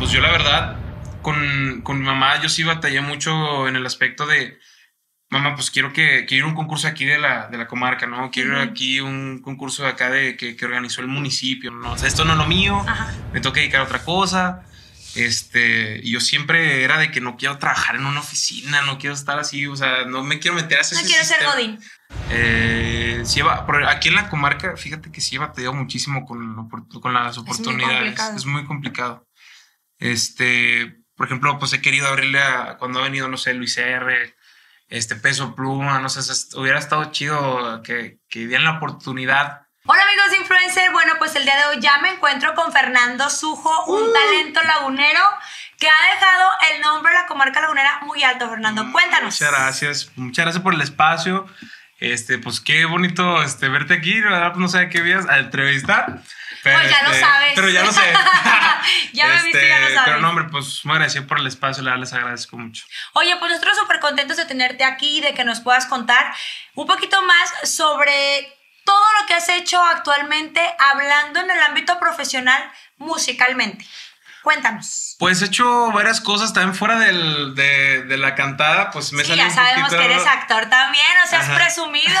[0.00, 0.76] pues yo la verdad,
[1.20, 4.58] con, con mi mamá, yo sí batallé mucho en el aspecto de,
[5.28, 8.06] mamá, pues quiero que quiero ir a un concurso aquí de la, de la comarca,
[8.06, 8.30] ¿no?
[8.30, 11.92] Quiero ir aquí un concurso de acá de, que, que organizó el municipio, ¿no?
[11.92, 13.12] O sea, esto no es lo mío, Ajá.
[13.32, 14.62] me toca dedicar a otra cosa.
[15.16, 19.14] Este, y yo siempre era de que no quiero trabajar en una oficina, no quiero
[19.14, 21.52] estar así, o sea, no me quiero meter a ese No quiero ser sistema.
[21.52, 21.78] Godín.
[22.30, 23.40] Eh, sí
[23.88, 27.96] aquí en la comarca, fíjate que sí he batallado muchísimo con, con las muy oportunidades.
[27.98, 28.36] complicado.
[28.36, 29.26] Es muy complicado.
[30.00, 34.34] Este, por ejemplo, pues he querido abrirle a cuando ha venido, no sé, Luis R,
[34.88, 36.20] este Peso Pluma, no sé,
[36.56, 39.66] hubiera estado chido que, que dieran la oportunidad.
[39.84, 43.30] Hola amigos de Influencer, bueno pues el día de hoy ya me encuentro con Fernando
[43.30, 45.20] Sujo, un talento lagunero
[45.78, 48.92] que ha dejado el nombre de la comarca lagunera muy alto, Fernando.
[48.92, 49.34] Cuéntanos.
[49.34, 51.46] Muchas gracias, muchas gracias por el espacio.
[52.00, 55.38] Este, pues qué bonito este, verte aquí, la verdad, pues no sé qué vías a
[55.38, 56.22] entrevistar.
[56.62, 57.52] Pero, Pues ya lo este, sabes.
[57.54, 58.00] Pero ya lo sé.
[59.12, 60.02] Ya me viste, ya lo sabes.
[60.06, 62.84] Pero no, hombre, pues muy agradecido por el espacio, la verdad les agradezco mucho.
[63.12, 66.32] Oye, pues nosotros súper contentos de tenerte aquí, de que nos puedas contar
[66.74, 72.72] un poquito más sobre todo lo que has hecho actualmente hablando en el ámbito profesional
[72.96, 73.84] musicalmente.
[74.42, 75.16] Cuéntanos.
[75.18, 79.36] Pues he hecho varias cosas también fuera del, de, de la cantada, pues me Sí,
[79.36, 81.56] ya sabemos poquito- que eres actor también, o seas Ajá.
[81.56, 82.20] presumido.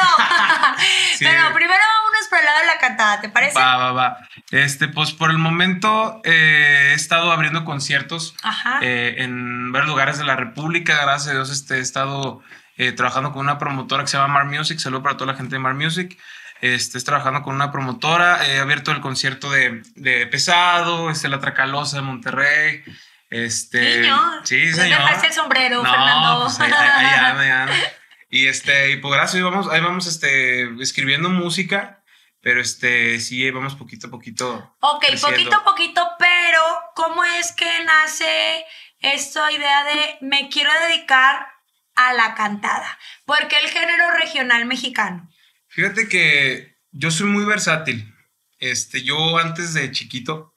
[1.16, 1.24] Sí.
[1.26, 3.58] Pero primero vámonos por el lado de la cantada, ¿te parece?
[3.58, 4.16] Va, va, va.
[4.50, 8.34] Este, pues por el momento eh, he estado abriendo conciertos
[8.80, 10.98] eh, en varios lugares de la República.
[11.02, 12.40] Gracias a Dios este, he estado
[12.76, 14.78] eh, trabajando con una promotora que se llama Mar Music.
[14.78, 16.18] Saludo para toda la gente de Mar Music.
[16.60, 18.46] Este, estoy trabajando con una promotora.
[18.46, 22.82] He abierto el concierto de, de Pesado, este, La Tracalosa de Monterrey.
[23.30, 24.98] Este, Niño, sí, no señor.
[25.00, 26.40] dejaste el sombrero, No, Fernando.
[26.42, 27.74] pues ahí, ahí, ahí anda, ahí anda.
[28.32, 32.04] Y este, y pues gracias, vamos, ahí vamos este, escribiendo música,
[32.40, 34.76] pero este, sí, vamos poquito a poquito.
[34.80, 35.26] Ok, creciendo.
[35.28, 36.60] poquito a poquito, pero
[36.94, 38.64] ¿cómo es que nace
[39.00, 41.48] esta idea de me quiero dedicar
[41.96, 42.98] a la cantada?
[43.24, 45.28] Porque el género regional mexicano.
[45.70, 48.12] Fíjate que yo soy muy versátil.
[48.58, 50.54] Este, yo antes de chiquito,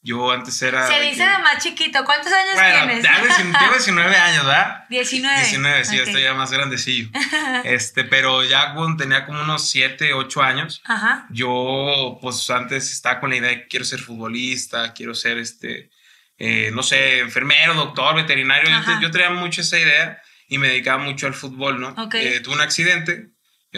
[0.00, 0.86] yo antes era.
[0.86, 2.04] Se de dice que- de más chiquito.
[2.04, 3.04] ¿Cuántos años Bueno, tienes?
[3.04, 4.84] ya 19, tengo 19 años, ¿verdad?
[4.88, 5.36] 19.
[5.40, 6.08] 19, sí, ya Ok.
[6.08, 7.10] estoy ya más grandecillo.
[7.64, 11.26] Este, pero ya cuando tenía como unos 7, 8 años, Ajá.
[11.30, 15.90] Yo, pues antes estaba con la idea de que quiero ser futbolista, quiero ser este,
[16.38, 18.70] eh, no sé, enfermero, doctor, veterinario.
[18.70, 21.88] Yo, te- yo traía mucho esa idea y me dedicaba mucho al fútbol, ¿no?
[21.90, 22.14] Ok.
[22.14, 23.28] Eh, tuve un accidente,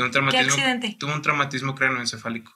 [0.03, 0.97] un traumatismo, accidente?
[0.99, 2.53] Tuve un traumatismo cranoencefálico.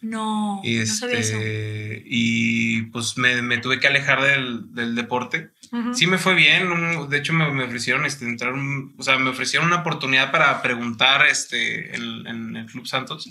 [0.00, 1.34] No, Y, no sabía eso.
[1.36, 5.50] este, y pues me, me tuve que alejar del, del deporte.
[5.92, 9.18] Sí me fue bien, un- de hecho me, me ofrecieron este, entrar, un- o sea,
[9.18, 13.26] me ofrecieron una oportunidad para preguntar este, en, en el Club Santos,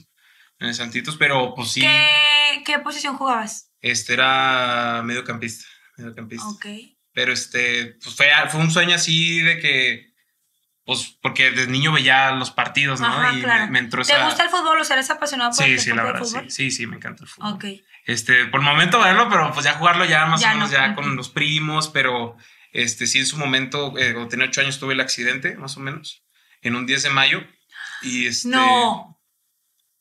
[0.60, 1.80] en el Santitos, pero pues sí.
[1.82, 3.72] ¿Qué, ¿Qué posición jugabas?
[3.80, 5.66] Este era mediocampista.
[5.98, 6.48] mediocampista.
[6.50, 6.66] Ok.
[7.14, 10.07] Pero este, pues fue, fue un sueño así de que,
[10.88, 13.06] pues, porque desde niño veía los partidos, ¿no?
[13.08, 13.66] Ajá, y claro.
[13.66, 14.26] me, me entró ¿Te esa.
[14.26, 16.50] gusta el fútbol o sea, eres apasionado por Sí, el sí, la deporte verdad, sí.
[16.50, 17.54] Sí, sí, me encanta el fútbol.
[17.54, 17.66] Ok.
[18.06, 20.78] Este, por el momento verlo, pero pues ya jugarlo ya más Ya o menos no.
[20.78, 22.36] ya con los primos, pero
[22.72, 25.82] este, sí en su momento, eh, cuando tenía ocho años tuve el accidente, más o
[25.82, 26.24] menos,
[26.62, 27.44] en un 10 de mayo.
[28.02, 28.48] Y este.
[28.50, 29.14] No.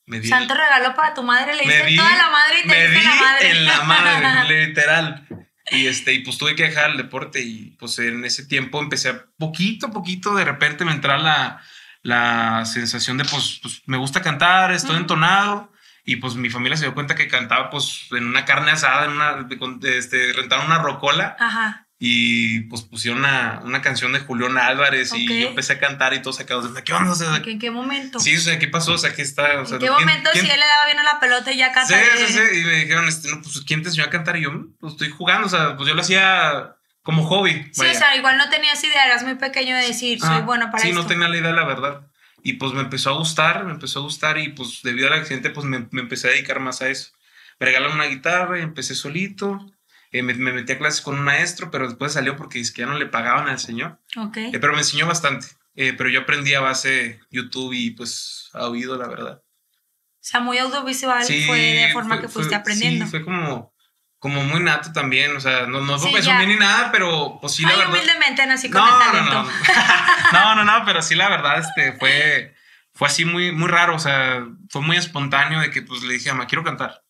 [0.08, 2.68] Me di Santo regalo para tu madre, le diste di, toda la madre y te
[2.68, 3.50] me diste di la madre.
[3.50, 5.45] en la madre, literal.
[5.70, 9.08] Y este, y pues tuve que dejar el deporte y pues en ese tiempo empecé
[9.08, 11.62] a poquito a poquito, de repente me entraba la,
[12.02, 15.72] la sensación de pues, pues, me gusta cantar, estoy entonado.
[16.08, 19.10] Y pues mi familia se dio cuenta que cantaba pues en una carne asada, en
[19.10, 19.48] una,
[19.82, 21.85] este, rentaron una rocola Ajá.
[21.98, 25.18] Y pues pusieron una, una canción de Julián Álvarez Ok.
[25.18, 27.12] y yo empecé a cantar y todos sacados de ¿qué onda?
[27.12, 28.20] O sea, ¿En qué momento?
[28.20, 28.92] sí, o sea, ¿qué pasó?
[28.92, 29.60] O sea, ¿qué está?
[29.62, 31.50] O sea, ¿En qué ¿quién- momento quién- si él le daba bien a la pelota
[31.52, 31.96] y ya Sí, canta?
[32.18, 32.40] sí, sí.
[32.60, 34.36] Y me dijeron, este, no, pues, ¿quién te enseñó a cantar?
[34.36, 35.46] Y yo, "Mm, pues estoy jugando.
[35.46, 37.52] O sea, pues yo lo hacía como hobby.
[37.72, 37.92] Sí, vaya.
[37.92, 40.82] o sea, igual no tenías idea, eras muy pequeño de decir, soy Ah, bueno para
[40.82, 41.00] Sí, esto.
[41.00, 42.06] no tenía la idea, la verdad.
[42.42, 44.36] Y pues me empezó a gustar, me empezó a gustar.
[44.38, 47.10] Y pues debido al accidente, pues me, me empecé a dedicar más a eso.
[47.58, 49.64] Me regalaron una guitarra y empecé solito.
[50.12, 52.82] Eh, me, me metí a clases con un maestro, pero después salió porque es que
[52.82, 53.98] ya no le pagaban al señor.
[54.16, 54.36] Ok.
[54.38, 55.46] Eh, pero me enseñó bastante.
[55.74, 59.42] Eh, pero yo aprendí a base YouTube y pues a oído, la verdad.
[59.42, 63.04] O sea, muy audiovisual Sí, fue de forma fue- que fue- fuiste aprendiendo.
[63.04, 63.74] Sí, fue como,
[64.18, 65.36] como muy nato también.
[65.36, 67.92] O sea, no, no fue Sí, presumir ni nada, pero pues sí, la Ay, verdad.
[67.94, 69.42] humildemente nací con No, el no, talento.
[69.42, 69.50] no.
[70.32, 72.54] No, no, no, pero sí, la verdad, este fue,
[72.92, 73.94] fue así muy, muy raro.
[73.94, 77.04] O sea, fue muy espontáneo de que pues le dije, mamá, quiero cantar.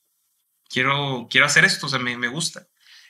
[0.69, 2.67] Quiero, quiero hacer esto, o sea, me, me gusta.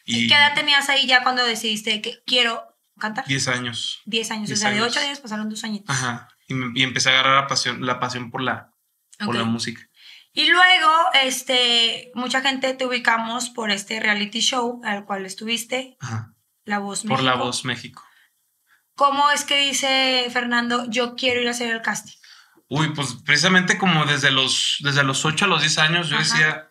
[0.07, 2.63] ¿Y qué edad tenías ahí ya cuando decidiste que quiero
[2.99, 3.27] cantar?
[3.27, 4.01] 10 años.
[4.07, 4.47] 10 años.
[4.49, 4.89] 10 o sea, de años.
[4.97, 5.95] 8 años pasaron dos añitos.
[5.95, 6.29] Ajá.
[6.49, 8.73] Y, y empecé a agarrar la pasión, la pasión por la,
[9.19, 9.35] por Ok.
[9.35, 9.83] la música.
[10.33, 10.91] Y luego,
[11.23, 16.33] este, mucha gente te ubicamos por este reality show al cual estuviste, Ajá.
[16.65, 17.25] La Voz Por México.
[17.25, 18.05] La Voz México.
[18.95, 22.17] ¿Cómo es que dice Fernando, yo quiero ir a hacer el casting?
[22.69, 26.25] Uy, pues precisamente como desde los, desde los 8 a los 10 años yo Ajá.
[26.25, 26.69] decía,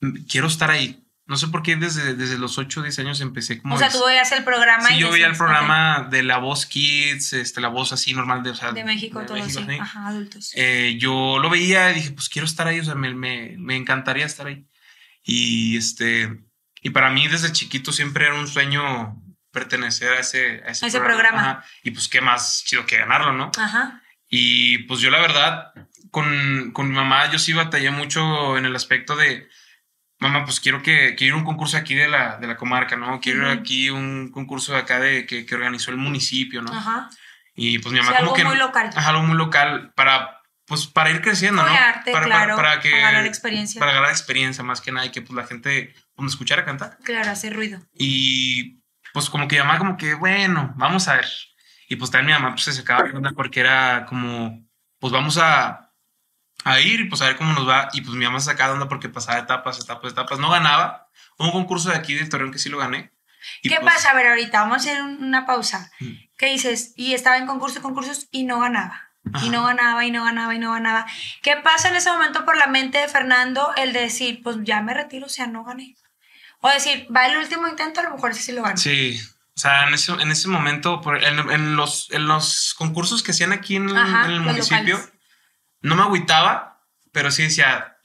[0.00, 1.05] "Mm, quiero estar ahí.
[1.26, 3.74] No sé por qué desde, desde los 8 o 10 años empecé como...
[3.74, 6.66] o sea, tú veías el programa Sí, y yo veía el programa de La Voz
[6.66, 9.68] Kids, este, La Voz así normal de, o sea, de México, todo México, así.
[9.68, 9.78] sí.
[9.80, 10.52] Ajá, adultos.
[10.54, 13.74] Eh, yo lo veía y dije, pues quiero estar ahí, o sea, me, me, me
[13.74, 14.66] encantaría estar ahí.
[15.24, 16.46] Y este,
[16.80, 19.20] y para mí desde chiquito siempre era un sueño
[19.50, 21.40] pertenecer a ese, a ese, A ese programa.
[21.40, 21.64] Ajá.
[21.82, 23.50] Y pues qué más chido que ganarlo, ¿no?
[23.58, 24.02] Ajá.
[24.28, 25.72] Y pues yo la verdad,
[26.12, 29.48] con, con mi mamá yo sí batallé mucho en el aspecto de,
[30.18, 33.20] mamá, pues quiero que quiero un concurso aquí de la, de la comarca, ¿no?
[33.20, 33.60] Quiero ir Ujú.
[33.60, 36.72] aquí un concurso de acá de, que, que organizó el municipio, ¿no?
[36.72, 37.10] Ajá.
[37.54, 38.44] Y pues mi mamá como algo que...
[38.44, 38.90] muy local.
[38.94, 41.72] Ajá, algo muy local para, pues, para ir creciendo, ¿no?
[41.72, 43.78] Para, claro, para, para que, para ganar experiencia.
[43.78, 46.98] Para ganar experiencia más que nada y que pues la gente pues, me escuchara cantar.
[47.02, 47.80] Claro, hace ruido.
[47.94, 51.26] Y pues como que mi mamá como que, bueno, vamos a ver.
[51.88, 54.66] Y pues también mi mamá pues se sacaba de onda porque era como,
[54.98, 55.85] pues vamos a,
[56.66, 57.88] a ir y pues a ver cómo nos va.
[57.92, 60.38] Y pues mi mamá se sacaba de onda porque pasaba etapas, etapas, etapas.
[60.38, 61.08] No ganaba.
[61.38, 63.12] Hubo un concurso de aquí de Torreón que sí lo gané.
[63.62, 64.10] Y ¿Qué pues, pasa?
[64.10, 65.90] A ver, ahorita vamos a hacer un- una pausa.
[66.00, 66.10] Mm.
[66.36, 66.92] ¿Qué dices?
[66.96, 69.02] Y estaba en concursos y concursos y no ganaba.
[69.32, 69.44] Ajá.
[69.44, 71.06] Y no ganaba, y no ganaba, y no ganaba.
[71.42, 74.94] ¿Qué pasa en ese momento por la mente de Fernando el decir, pues ya me
[74.94, 75.96] retiro, o sea, no gané?
[76.60, 78.76] O decir, va el último intento, a lo mejor sí, sí lo gano.
[78.76, 79.20] Sí,
[79.56, 83.30] o sea, en ese, en ese momento, por- en, en los, en los concursos que
[83.32, 85.12] hacían aquí en, Ajá, en el municipio, locales.
[85.86, 87.98] No me agüitaba, pero sí decía,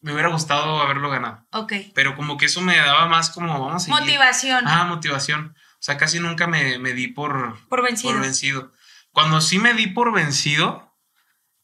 [0.00, 1.46] me hubiera gustado haberlo ganado.
[1.52, 1.72] Ok.
[1.94, 3.90] Pero como que eso me daba más como, vamos a.
[3.90, 4.64] Motivación.
[4.66, 5.54] Ah, motivación.
[5.74, 8.12] O sea, casi nunca me, me di por, por vencido.
[8.12, 8.72] por vencido.
[9.12, 10.94] Cuando sí me di por vencido,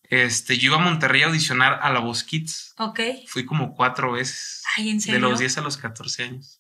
[0.05, 2.75] este, yo iba a Monterrey a audicionar a La Voz Kids.
[2.79, 3.01] Ok.
[3.29, 4.63] Fui como cuatro veces.
[4.77, 5.21] Ay, ¿en De serio?
[5.21, 6.56] los 10 a los 14 años.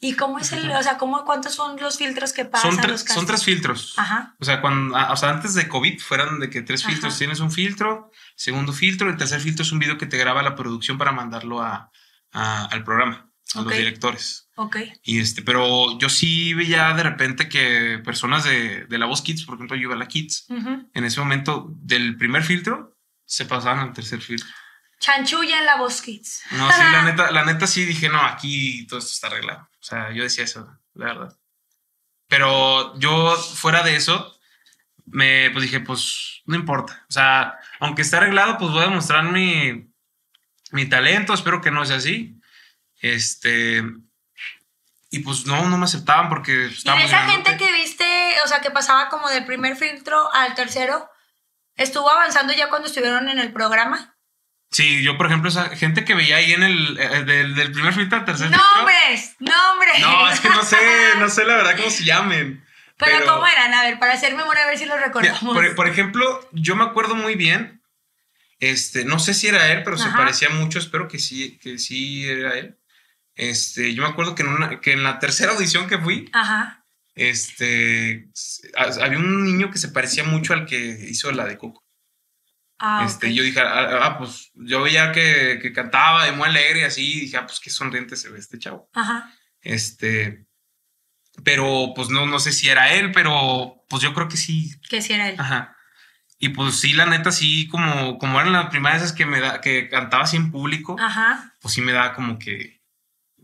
[0.00, 2.72] ¿Y cómo es el, o sea, cómo, cuántos son los filtros que pasan?
[2.76, 3.94] Son, los son tres filtros.
[3.96, 4.36] Ajá.
[4.38, 6.92] O sea, cuando, o sea, antes de COVID fueran de que tres Ajá.
[6.92, 7.18] filtros.
[7.18, 10.54] Tienes un filtro, segundo filtro, el tercer filtro es un video que te graba la
[10.54, 11.90] producción para mandarlo a,
[12.32, 14.48] a- al programa, a los directores.
[14.54, 14.76] Ok.
[15.02, 19.44] Y este, pero yo sí veía de repente que personas de, de la voz Kids,
[19.46, 20.46] por ejemplo, yo iba a la Kids,
[20.94, 24.48] en ese momento del primer filtro se pasaban al tercer filtro.
[24.98, 26.42] Chanchulla en la kids.
[26.52, 29.68] No, sí, la neta, la neta sí dije, no, aquí todo esto está arreglado.
[29.80, 31.36] O sea, yo decía eso, la verdad.
[32.28, 34.38] Pero yo, fuera de eso,
[35.06, 37.04] me pues dije, pues no importa.
[37.08, 39.90] O sea, aunque esté arreglado, pues voy a mostrar mi,
[40.72, 41.32] mi talento.
[41.32, 42.38] Espero que no sea así.
[43.00, 43.82] Este.
[45.10, 47.50] Y pues no, no me aceptaban porque Y de estábamos esa grandote.
[47.50, 48.04] gente que viste,
[48.44, 51.08] o sea, que pasaba como del primer filtro al tercero,
[51.76, 54.17] ¿estuvo avanzando ya cuando estuvieron en el programa?
[54.70, 56.98] Sí, yo, por ejemplo, esa gente que veía ahí en el.
[57.00, 58.64] eh, del, del primer filtro al tercer filtro.
[58.76, 59.36] ¡Nombres!
[59.38, 60.00] ¡Nombres!
[60.00, 60.76] No, es que no sé,
[61.18, 62.64] no sé la verdad cómo se llamen.
[62.98, 63.72] Pero, ¿cómo eran?
[63.72, 65.54] A ver, para hacer memoria, a ver si los Mira, recordamos.
[65.54, 67.80] por, por ejemplo, yo me acuerdo muy bien,
[68.60, 72.28] este, no sé si era él, pero se parecía mucho, espero que sí, que sí
[72.28, 72.76] era él.
[73.36, 76.84] Este, yo me acuerdo que en, una, que en la tercera audición que fui, Ajá.
[77.14, 78.26] este,
[78.76, 80.76] había un niño que se parecía mucho al que
[81.08, 81.84] hizo la de Coco.
[82.80, 83.32] Ah, este, ok.
[83.32, 87.12] yo dije, ah, ah, pues yo veía que, que cantaba de muy alegre y así,
[87.16, 88.88] y dije, ah, pues qué sonriente se ve este chavo.
[88.94, 89.32] Ajá.
[89.60, 90.46] Este,
[91.44, 95.02] pero pues no, no sé si era él, pero pues yo creo que sí, Que
[95.02, 95.36] sí era él.
[95.38, 95.74] Ajá.
[96.38, 99.60] Y pues sí, la neta, sí, como, como eran las primeras veces que me da,
[99.60, 101.54] que cantaba así en público, Ajá.
[101.60, 102.80] pues sí me da como que,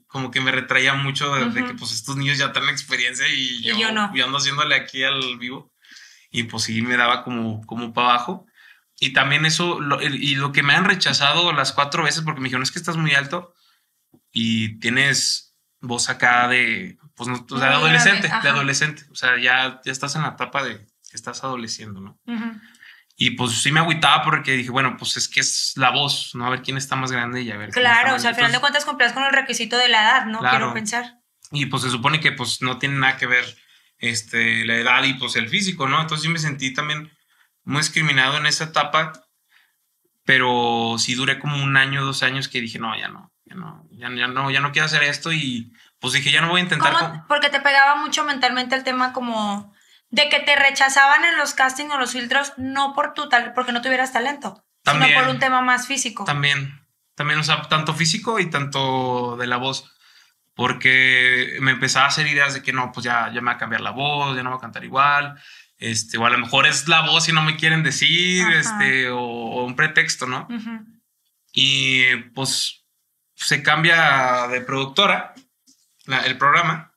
[0.06, 1.70] como que me retraía mucho de, de Ujú.
[1.73, 4.14] que pues estos niños ya tienen experiencia y Y yo, yo no.
[4.14, 5.73] yo ando haciéndole aquí al vivo.
[6.30, 8.47] Y pues sí me daba como, como para abajo.
[9.00, 12.44] Y también eso, lo- y lo que me han rechazado las cuatro veces, porque me
[12.46, 13.54] dijeron, es que estás muy alto
[14.32, 19.04] y tienes voz acá de, pues no, o sea, de adolescente, de adolescente.
[19.10, 22.18] O sea, ya, ya estás en la etapa de que estás adoleciendo, ¿no?
[22.26, 22.60] Ujú.
[23.16, 26.46] Y pues sí me agüitaba porque dije, bueno, pues es que es la voz, ¿no?
[26.46, 27.70] A ver quién está más grande y a ver.
[27.70, 30.40] Claro, o sea, al final de cuentas cumplías con el requisito de la edad, ¿no?
[30.40, 30.56] Claro.
[30.56, 31.18] Quiero pensar.
[31.52, 33.44] Y pues se supone que pues no tiene nada que ver
[33.98, 36.00] este, la edad y pues el físico, ¿no?
[36.00, 37.12] Entonces sí me sentí también
[37.64, 39.12] muy discriminado en esa etapa,
[40.25, 43.87] pero sí duré como un año, dos años que dije, no, ya no, ya no,
[43.92, 46.64] ya, ya no, ya no quiero hacer esto y pues dije, ya no voy a
[46.64, 46.92] intentar.
[46.92, 47.11] ¿Cómo?
[47.11, 49.75] con- Porque te pegaba mucho mentalmente el tema como
[50.11, 53.73] de que te rechazaban en los castings o los filtros no por tu tal, porque
[53.73, 55.11] no tuvieras talento, También.
[55.11, 56.25] sino por un tema más físico.
[56.25, 56.80] También,
[57.14, 59.90] también, o sea, tanto físico y tanto de la voz.
[60.54, 63.59] Porque me empezaba a hacer ideas de que no, pues ya, ya me va a
[63.59, 65.35] cambiar la voz, ya no voy a cantar igual.
[65.78, 68.59] Este, o a lo mejor es la voz y no me quieren decir, Ajá.
[68.61, 70.47] este, o, o un pretexto, ¿no?
[71.52, 72.85] Y pues
[73.35, 75.35] se cambia de productora
[76.07, 76.95] la- el programa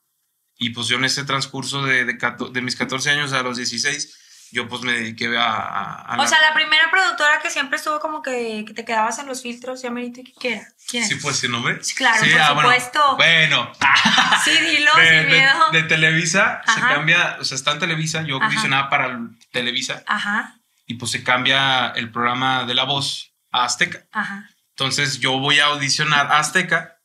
[0.56, 4.16] y pues yo en ese transcurso de, de mis 14 años a los 16
[4.52, 5.44] yo pues me dediqué a...
[5.50, 9.18] a- a O sea, la primera productora que siempre estuvo como que, que te quedabas
[9.18, 10.68] en los filtros, ya merito, ¿qué era?
[10.88, 11.20] ¿Quién ¿Sí es?
[11.22, 11.82] fue ese nombre?
[11.84, 12.60] Sí, claro, por bueno.
[12.70, 13.16] supuesto.
[13.16, 13.72] Bueno,
[14.44, 15.70] Sí, dilo, de, sin miedo.
[15.72, 18.48] de Televisa se cambia, o sea, está en Televisa, yo Ajá.
[18.48, 20.54] visionaba para el Televisa Ajá,
[20.86, 24.06] y pues se cambia el programa de La Voz a Azteca.
[24.12, 24.48] ajá.
[24.70, 26.97] Entonces yo voy a audicionar a Azteca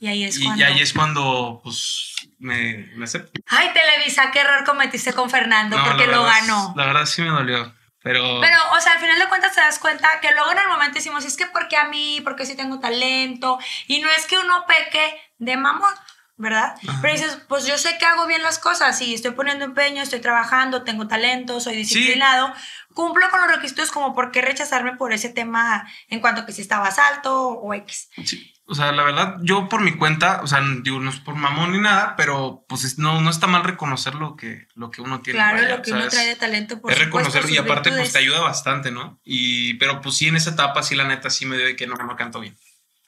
[0.00, 0.60] Y ahí es y, cuando...
[0.60, 3.30] y ahí es cuando pues me, me acepto.
[3.46, 6.72] Ay, Televisa, qué error cometiste con Fernando, No, porque lo ganó.
[6.74, 8.40] La verdad sí me dolió, pero...
[8.40, 10.94] Pero, o sea, al final de cuentas te das cuenta que luego en el momento
[10.94, 14.64] decimos, es que porque a mí, porque sí tengo talento, y no es que uno
[14.66, 15.94] peque de mamón,
[16.38, 16.74] ¿verdad?
[17.02, 20.20] Pero dices, pues yo sé que hago bien las cosas y estoy poniendo empeño, estoy
[20.20, 22.54] trabajando, tengo talento, soy disciplinado,
[22.94, 26.52] cumplo con los requisitos como por qué rechazarme por ese tema en cuanto a que
[26.52, 28.08] si estabas alto o X.
[28.24, 31.34] Sí, o sea, la verdad, yo por mi cuenta, o sea, digo, no es por
[31.34, 35.02] mamón ni nada, pero pues es- no, no está mal reconocer lo que, lo que
[35.02, 35.38] uno tiene.
[35.38, 37.96] Claro, vaya, lo que sea, uno trae de talento, por es reconocerlo y aparte pues
[37.96, 38.12] virtudes.
[38.12, 39.20] te ayuda bastante, ¿no?
[39.24, 41.86] Y pero pues sí en esa etapa sí la neta sí me dio de que
[41.86, 42.56] no no canto bien.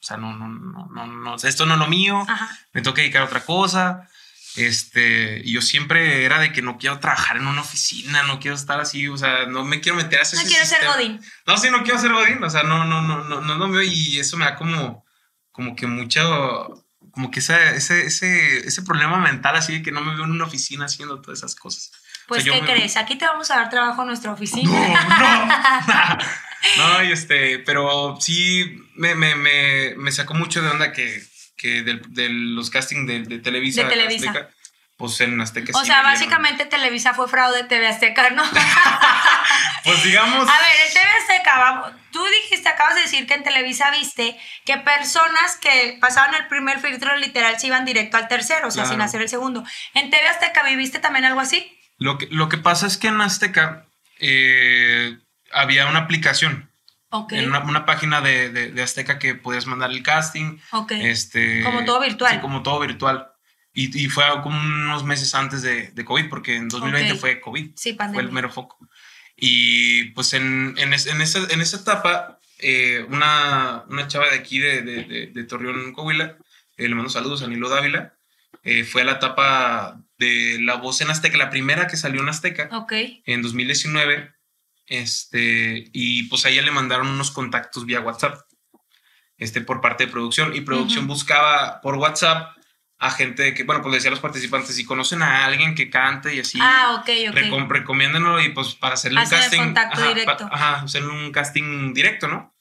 [0.00, 2.48] O sea, no no no no no, esto no es lo mío, Ajá.
[2.72, 4.08] me tengo que dedicar a otra cosa.
[4.56, 8.54] Este, y yo siempre era de que no quiero trabajar en una oficina, no quiero
[8.54, 10.94] estar así, o sea, no me quiero meter a ese No quiero ser sistema.
[10.94, 11.20] Godín.
[11.46, 14.18] No, sí, no quiero ser Godín, o sea, no, no, no, no, no, no y
[14.18, 15.06] eso me da como,
[15.52, 20.00] como que mucho, como que ese, ese, ese, ese problema mental así de que no
[20.00, 21.92] me veo en una oficina haciendo todas esas cosas.
[22.28, 22.96] Pues, O sea, yo ¿qué me- crees?
[22.96, 24.70] Aquí te vamos a dar trabajo en nuestra oficina.
[24.70, 26.16] No,
[26.86, 26.98] no.
[26.98, 31.22] no, y este, pero sí me, me, me, me sacó mucho de onda que,
[31.56, 33.84] que del- de, los castings de, de Televisa.
[33.84, 34.30] De Televisa.
[34.30, 34.50] Azteca,
[34.96, 38.44] pues en Azteca O sí sea, básicamente Televisa fue fraude TV Azteca, ¿no?
[39.84, 40.48] Pues digamos.
[40.48, 44.38] A ver, en TV Azteca, vamos, tú dijiste, acabas de decir que en Televisa viste
[44.64, 48.84] que personas que pasaban el primer filtro literal se iban directo al tercero, o sea,
[48.84, 48.94] Claro.
[48.94, 49.64] sin hacer el segundo.
[49.94, 51.78] ¿En TV Azteca viviste también algo así?
[51.98, 53.86] Lo que, lo que pasa es que en Azteca
[54.18, 55.18] eh,
[55.52, 56.70] había una aplicación,
[57.10, 57.32] Ok.
[57.32, 60.58] en una, una página de, de- de Azteca que podías mandar el casting.
[60.70, 60.92] ok.
[60.92, 62.34] Este, Como todo virtual.
[62.34, 63.28] Sí, como todo virtual.
[63.74, 67.18] Y, y fue como unos meses antes de, de COVID, porque en 2020 Ok.
[67.20, 67.70] fue COVID.
[67.76, 68.26] Sí, Fue pandemia.
[68.26, 68.78] el mero foco.
[69.36, 74.36] Y pues en, en, es- en esa, en esa etapa, eh, una, una chava de
[74.36, 76.36] aquí, de, de, de, de Torreón, Coahuila,
[76.76, 78.14] eh, le mando saludos a Nilo Dávila,
[78.62, 82.28] eh, fue a la etapa de La Voz en Azteca, la primera que salió en
[82.28, 82.92] Azteca Ok.
[83.26, 84.32] en 2019.
[84.86, 88.38] Este, y pues a ella le mandaron unos contactos vía WhatsApp,
[89.38, 90.54] este, por parte de producción.
[90.54, 91.14] Y producción Ujú.
[91.14, 92.56] buscaba por WhatsApp
[93.04, 95.90] a gente que, bueno, pues le decía a los participantes, si conocen a alguien que
[95.90, 99.58] cante y así, Ah, recom- recomiéndenlo y pues para hacerle un Hacer el casting.
[99.58, 100.48] contacto ajá, directo.
[100.50, 102.54] ajá, hacerle un casting directo, ¿no?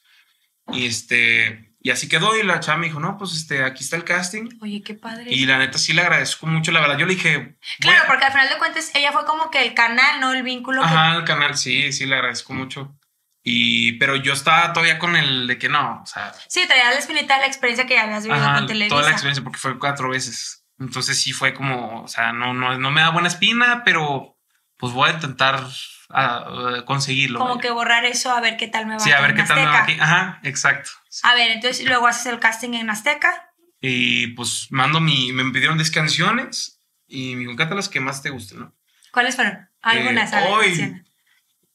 [0.74, 2.36] Y este, y así quedó.
[2.38, 4.50] Y la chava me dijo, no, pues este, aquí está el casting.
[4.62, 5.26] Oye, qué padre.
[5.30, 6.98] Y la neta sí le agradezco mucho, la verdad.
[6.98, 9.62] Yo le dije, Claro, "Voy a- porque al final de cuentas ella fue como que
[9.62, 10.32] el canal, ¿no?
[10.34, 10.82] El vínculo.
[10.82, 12.96] que- Ajá, el canal, sí, sí, le agradezco mucho.
[13.44, 17.00] Y, pero yo estaba todavía con el de que no, o sea, Sí, traía la
[17.00, 18.96] espinita de la experiencia que ya habías vivido ajá, con Televisa.
[18.96, 20.64] toda la experiencia porque fue cuatro veces.
[20.80, 24.38] Entonces sí fue como, o sea, no, no, no me da buena espina, pero
[24.78, 25.64] pues voy a intentar
[26.10, 27.40] ah, conseguirlo.
[27.40, 27.62] Como vaya.
[27.62, 29.00] que borrar eso, a ver qué tal me va.
[29.00, 29.84] Sí, a ver qué tal me va Azteca.
[29.84, 30.02] aquí.
[30.02, 30.90] Ajá, exacto.
[31.24, 33.54] A ver, entonces luego haces el casting en Azteca.
[33.80, 38.30] Y pues mando mi, me pidieron 10 canciones y me encanta las que más te
[38.30, 38.76] gusten, ¿no?
[39.12, 39.70] ¿Cuáles fueron?
[39.82, 40.32] Algunas.
[40.32, 41.04] Eh, a hoy.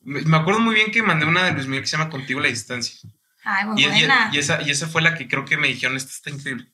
[0.07, 2.45] Me acuerdo muy bien que mandé una de Luis Miguel que se llama Contigo a
[2.45, 2.97] la Distancia.
[3.45, 4.31] Ay, muy Y, y- buena.
[4.33, 6.73] y esa, y esa fue la que creo que me dijeron, esta está increíble.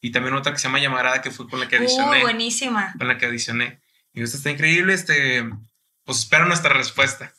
[0.00, 2.20] Y también otra que se llama Llamarada, que fue con la que Uh, adicioné.
[2.22, 2.94] buenísima.
[2.98, 3.80] con la que adicioné.
[4.12, 5.48] Y esta está increíble, este,
[6.04, 7.32] pues espero nuestra respuesta.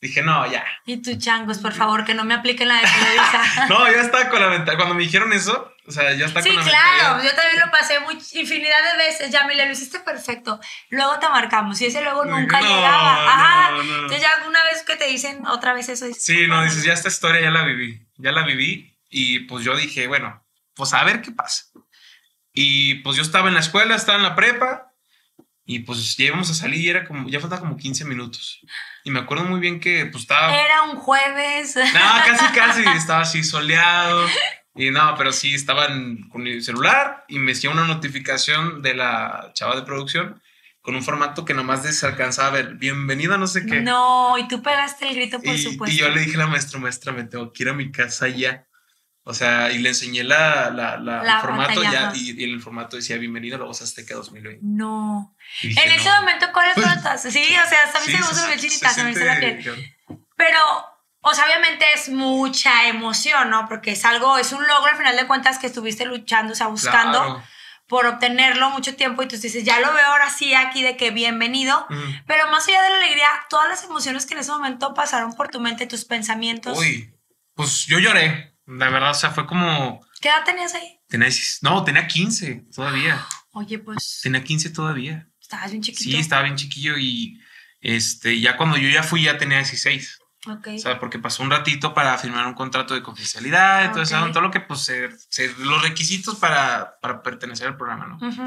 [0.00, 0.64] Dije, no, ya.
[0.86, 3.42] Y tú, changos, por favor, que no me apliquen la de Televisa.
[3.68, 4.76] No, ya estaba con la ventaja.
[4.76, 7.70] Cuando me dijeron eso, o sea, ya está Sí, con la claro, yo también lo
[7.70, 9.30] pasé muy, infinidad de veces.
[9.30, 10.58] Ya, Mila, lo hiciste perfecto.
[10.88, 11.80] Luego te marcamos.
[11.80, 13.28] Y ese luego nunca No, llegaba.
[13.28, 13.70] Ajá.
[13.72, 13.94] no, no.
[13.94, 16.06] Entonces, ya una vez que te dicen otra vez eso.
[16.06, 18.06] dices, Sí, no, dices, ya esta historia ya la viví.
[18.16, 18.96] Ya la viví.
[19.10, 20.42] Y pues yo dije, bueno,
[20.74, 21.64] pues a ver qué pasa.
[22.54, 24.90] Y pues yo estaba en la escuela, estaba en la prepa.
[25.66, 28.60] Y pues ya íbamos a salir y era como, ya faltaba como 15 minutos.
[29.02, 30.54] Y me acuerdo muy bien que pues estaba...
[30.54, 31.76] Era un jueves.
[31.76, 31.82] No,
[32.26, 32.82] casi, casi.
[32.96, 34.26] Estaba así soleado.
[34.76, 39.50] Y no, pero sí estaban con mi celular y me hacía una notificación de la
[39.54, 40.42] chava de producción
[40.80, 42.74] con un formato que nomás se alcanzaba a ver.
[42.74, 43.80] Bienvenida, no sé qué.
[43.80, 45.94] No, y tú pegaste el grito, por y, supuesto.
[45.94, 48.28] y yo le dije a la maestra, maestra, me tengo que ir a mi casa
[48.28, 48.66] ya.
[49.26, 52.50] O sea, y le enseñé la, la, la- La el formato ya y, y en
[52.50, 54.60] el formato decía bienvenido a la voz Azteca 2020.
[54.62, 55.34] No.
[55.62, 56.16] Dije, En ese no.
[56.20, 57.22] momento, ¿cuáles fueron todas?
[57.22, 58.18] Sí, o sea, hasta a mí Sí, se
[59.04, 59.64] me puso la piel.
[60.36, 60.58] Pero
[61.26, 63.66] O sea, obviamente es mucha emoción, ¿no?
[63.68, 66.66] Porque es algo, es un logro al final de cuentas que estuviste luchando, o sea,
[66.66, 67.42] buscando Claro.
[67.88, 71.10] por obtenerlo mucho tiempo y tú dices, ya lo veo ahora sí aquí de que
[71.10, 71.86] bienvenido.
[71.88, 72.00] Ujú.
[72.26, 75.48] Pero más allá de la alegría, todas las emociones que en ese momento pasaron por
[75.48, 76.78] tu mente, tus pensamientos.
[76.78, 77.14] Uy,
[77.54, 78.54] pues yo lloré.
[78.66, 80.00] La verdad, o sea, fue como.
[80.20, 80.98] ¿Qué edad tenías ahí?
[81.08, 81.28] Tenía,
[81.62, 83.24] no, tenía 15 todavía.
[83.52, 85.28] Oye, pues Tenía 15 todavía.
[85.40, 86.02] estabas bien chiquito.
[86.10, 87.40] Sí, estaba bien chiquillo y
[87.80, 90.18] este, ya cuando yo ya fui ya tenía 16.
[90.46, 90.68] Ok.
[90.74, 94.22] O sea, porque pasó un ratito para firmar un contrato de confidencialidad, y todo, eso,
[94.22, 94.30] Ok.
[94.32, 98.28] todo lo que, pues, se- se- los requisitos para, para pertenecer al programa, ¿no?
[98.28, 98.44] Ujú.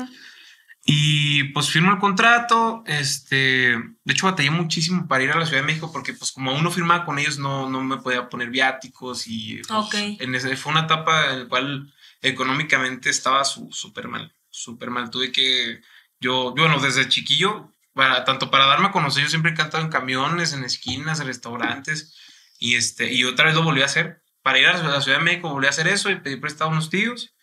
[0.90, 3.36] Y pues firmo el contrato, este,
[3.78, 6.72] de hecho batallé muchísimo para ir a la Ciudad de México porque pues como uno
[6.72, 9.94] firmaba con ellos no, no me podía poner viáticos y pues, Ok.
[10.22, 15.10] en ese, fue una etapa en la cual económicamente estaba su- súper mal, súper mal.
[15.10, 15.82] Tuve que,
[16.22, 19.84] yo, yo, bueno, desde chiquillo, para, tanto para darme a conocer, yo siempre he cantado
[19.84, 22.16] en camiones, en esquinas, en restaurantes
[22.60, 24.22] y, este, y otra vez lo volví a hacer.
[24.42, 26.74] Para ir a la Ciudad de México volví a hacer eso y pedí prestado a
[26.74, 27.36] unos tíos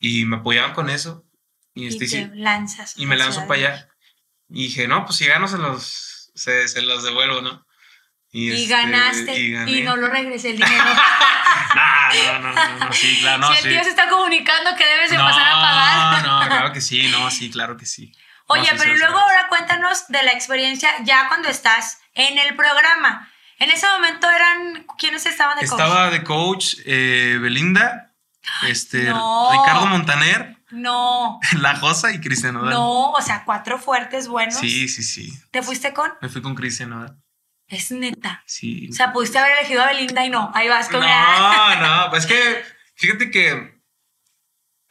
[0.00, 1.24] y me apoyaban con eso.
[1.74, 2.94] Y, Y este, te sí, lanzas.
[2.96, 3.88] y me lanzo para allá.
[4.48, 7.64] Y dije, no, pues si gano se los, se, se los devuelvo, ¿no?
[8.30, 10.84] Y este, ganaste y y, no lo regresé el dinero.
[12.32, 13.68] no, no, no, no, sí, claro, no, si el sí.
[13.68, 16.24] tío se está comunicando que debes de no, pasar a pagar.
[16.24, 18.12] no, claro que sí, no, sí, claro que sí.
[18.46, 23.30] Oye, No, pero luego ahora cuéntanos de la experiencia ya cuando estás en el programa.
[23.58, 25.80] En ese momento eran, ¿quiénes estaban de coach?
[25.80, 28.14] Estaba de coach eh, Belinda,
[28.68, 29.50] este, no.
[29.52, 32.70] Ricardo Montaner, No, La Josa y Cristian Nodal.
[32.70, 34.56] no, o sea, cuatro fuertes buenos.
[34.56, 35.32] Sí, sí, sí.
[35.50, 36.12] ¿Te fuiste con?
[36.20, 37.16] Me fui con Cristian Nodal.
[37.66, 38.42] Es neta.
[38.46, 38.88] Sí.
[38.90, 40.50] O sea, pudiste haber elegido a Belinda y no.
[40.54, 41.76] Ahí vas con la...
[41.80, 43.73] No, no, pues es que fíjate que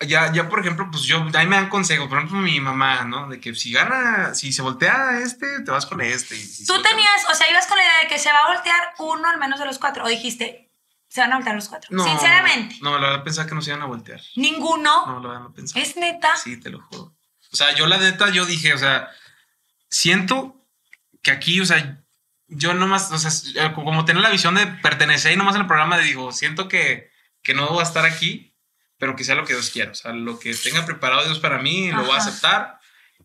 [0.03, 3.27] ya, ya por ejemplo, pues yo, ahí me dan consejos, por ejemplo, mi mamá, ¿no?
[3.27, 6.35] De que si gana, si se voltea este, te vas con este.
[6.35, 8.93] si Tú tenías, o sea, ibas con la idea de que se va a voltear
[8.99, 10.03] uno al menos de los cuatro.
[10.03, 10.69] O dijiste,
[11.07, 11.89] se van a voltear los cuatro.
[11.91, 14.21] No, Sinceramente, No, la verdad pensaba que no se iban a voltear.
[14.35, 15.05] ninguno.
[15.05, 15.81] No, la verdad no pensaba.
[15.81, 16.35] Es neta.
[16.37, 17.15] Sí, te lo juro.
[17.51, 19.09] O sea, yo la neta, yo dije, o sea,
[19.89, 20.55] siento
[21.21, 21.99] que aquí, o sea,
[22.47, 25.97] yo nomás, o sea, como tener la visión de pertenecer y nomás en el programa,
[25.99, 27.11] digo, siento que,
[27.41, 28.52] que no voy a estar aquí,
[29.03, 29.91] pero que sea lo que Dios quiera.
[29.91, 32.79] O sea, lo que tenga preparado Dios para mí, lo voy a aceptar.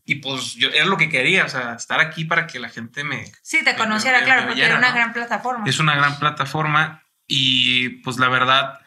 [0.04, 3.04] Y pues yo era lo que quería, o sea, estar aquí para que la gente
[3.04, 3.30] me...
[3.42, 4.94] Sí, te me- conociera, me- claro, me porque era una ¿no?
[4.96, 5.64] gran plataforma.
[5.68, 8.80] Es una gran plataforma y pues la verdad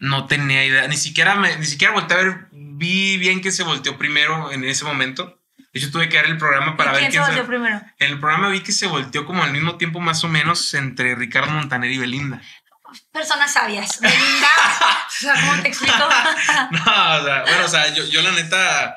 [0.00, 3.62] no tenía idea, ni siquiera me, ni siquiera volteé a ver, vi bien que se
[3.62, 5.38] volteó primero en ese momento.
[5.72, 7.48] De hecho tuve que ver el programa para ¿Y ver quién se volteó se...
[7.48, 7.80] primero?
[8.00, 11.14] En el programa vi que se volteó como al mismo tiempo más o menos entre
[11.14, 12.42] Ricardo Montaner y Belinda.
[13.12, 14.00] Personas sabias.
[14.00, 14.48] Belinda.
[15.08, 15.94] o sea, ¿cómo te explico?
[16.70, 18.96] No, o sea, bueno, o sea, yo, yo la neta,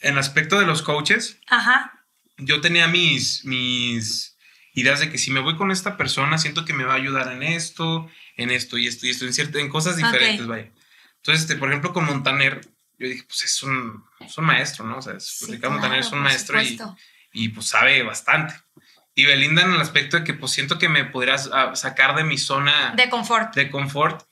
[0.00, 2.04] en aspecto de los coaches, Ajá.
[2.38, 4.36] yo tenía mis, mis
[4.74, 7.32] ideas de que si me voy con esta persona, siento que me va a ayudar
[7.32, 10.48] en esto, en esto y esto y esto, en, cierto, en cosas diferentes, Ok.
[10.48, 10.70] vaya.
[11.16, 12.60] Entonces, este, por ejemplo, con Montaner,
[12.98, 14.98] yo dije, pues es un, es un maestro, ¿no?
[14.98, 16.78] O sea, es- Sí, Ricardo claro, Montaner es un maestro y,
[17.32, 18.54] y pues sabe bastante.
[19.14, 21.10] Y Belinda en el aspecto de que pues siento que me
[21.52, 23.54] ah, sacar de mi zona De confort.
[23.54, 24.22] de confort,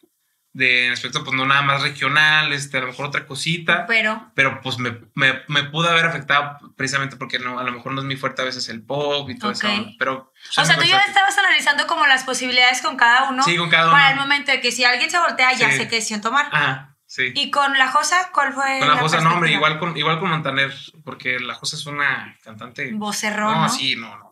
[0.55, 4.33] de en aspecto pues no nada más regional, este, a lo mejor otra cosita Pero.
[4.35, 8.01] pero pues me, me, me pudo haber afectado precisamente porque no, a lo mejor no
[8.01, 9.65] es muy fuerte a veces el pop y todo Ok.
[9.65, 10.33] eso, pero...
[10.59, 13.43] O sea, tú ya estabas analizando como las posibilidades con cada uno.
[13.45, 14.13] Sí, con cada Para uno.
[14.15, 15.77] el momento de que si alguien se voltea, ya Sí.
[15.79, 16.49] sé qué decisión tomar.
[16.53, 17.33] Ajá, sí.
[17.35, 18.79] ¿Y con la Josa cuál fue?
[18.81, 22.37] con la Josa, no, hombre, igual con, igual con Montaner, porque la Josa es una
[22.45, 22.91] cantante...
[22.93, 23.69] Vocerrón, no, ¿no?
[23.71, 24.32] sí, no, no,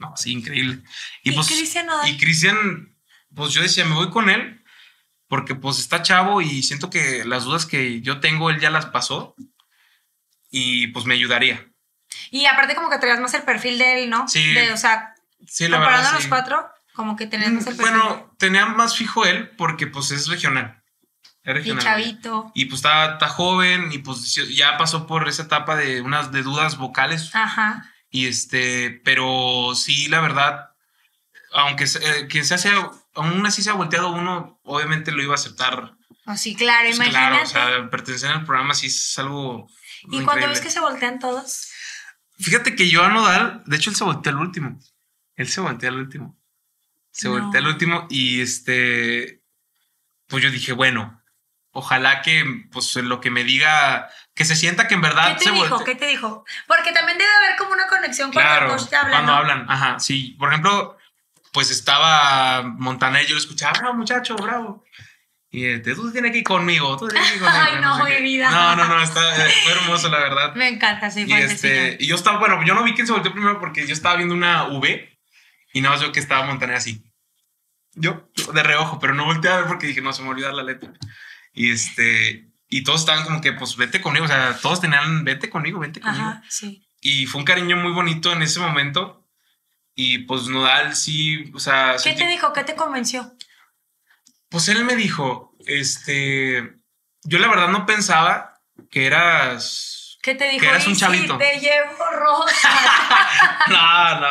[0.00, 0.82] no, sí, increíble.
[1.22, 1.86] ¿Y pues, Cristian?
[2.06, 2.96] Y Cristian,
[3.34, 4.64] pues yo decía, me voy con él,
[5.28, 8.86] porque pues está chavo y siento que las dudas que yo tengo, él ya las
[8.86, 9.36] pasó,
[10.50, 11.68] y pues me ayudaría.
[12.32, 14.26] Y aparte como que traías más el perfil de él, ¿no?
[14.28, 14.52] Sí.
[14.52, 15.14] De, o sea,
[15.46, 16.28] Sí, la comparando verdad, a los sí.
[16.28, 17.94] cuatro, como que tenías más el perfil.
[17.98, 20.82] Bueno, tenía más fijo él porque pues es regional.
[21.42, 22.52] Es y chavito.
[22.54, 26.42] Y pues está, está joven y pues ya pasó por esa etapa de unas de
[26.42, 27.34] dudas vocales.
[27.34, 27.89] Ajá.
[28.10, 30.70] Y este, pero sí, la verdad,
[31.52, 32.70] aunque eh, quien se hace,
[33.14, 35.94] aún así se ha volteado uno, obviamente lo iba a aceptar.
[36.26, 37.28] Oh, sí, claro, Pues imagínate.
[37.28, 39.68] claro, o sea, pertenecer al programa sí es algo.
[40.10, 41.68] y cuando ves que se voltean todos.
[42.38, 44.78] Fíjate que yo a Nodal, de hecho, él se volteó al último.
[45.36, 46.38] Él se volteó al último.
[47.12, 47.34] Se No.
[47.38, 49.42] volteó al último y este,
[50.26, 51.19] pues yo dije, bueno,
[51.72, 55.50] ojalá que, pues lo que me diga, que se sienta que en verdad ¿Qué se
[55.50, 55.68] te dijo?
[55.76, 55.84] voltea.
[55.86, 56.44] ¿Qué te dijo?
[56.66, 59.38] Porque también debe haber como una conexión cuando Claro, coach te habla, cuando ¿no?
[59.38, 60.36] hablan, ajá, sí.
[60.38, 60.96] Por ejemplo,
[61.52, 64.84] pues estaba Montaner, yo lo escuchaba, bravo muchacho, bravo.
[65.52, 67.64] Y este, tú tienes que ir conmigo, tú tienes que ir conmigo.
[67.66, 68.50] Ay, no, sé mi vida.
[68.50, 70.54] No, no, no, está, eh, fue hermoso, la verdad.
[70.54, 73.32] Me encanta, sí, Y, este, y yo estaba, bueno, yo no vi quién se volteó
[73.32, 75.18] primero porque yo estaba viendo una V
[75.72, 77.02] y nada más veo que estaba Montaner así.
[77.94, 80.62] yo de reojo, pero no volteé a ver porque dije, no, se me olvidó la
[80.62, 80.92] letra.
[81.52, 85.50] Y este, y todos estaban como que, pues vete conmigo, o sea, todos tenían, vete
[85.50, 86.24] conmigo, vete conmigo.
[86.24, 86.86] Ajá, sí.
[87.00, 89.26] Y fue un cariño muy bonito en ese momento.
[89.94, 91.92] Y pues Nodal sí, o sea...
[92.02, 92.52] ¿Qué sentí- te dijo?
[92.52, 93.32] ¿Qué te convenció?
[94.48, 96.74] Pues él me dijo, este,
[97.22, 98.60] yo la verdad no pensaba
[98.90, 100.18] que eras...
[100.22, 100.60] ¿Qué te dijo?
[100.60, 101.38] Que eras un "Y si chavito".
[101.38, 102.70] te llevo rosa.
[103.68, 104.28] No, no.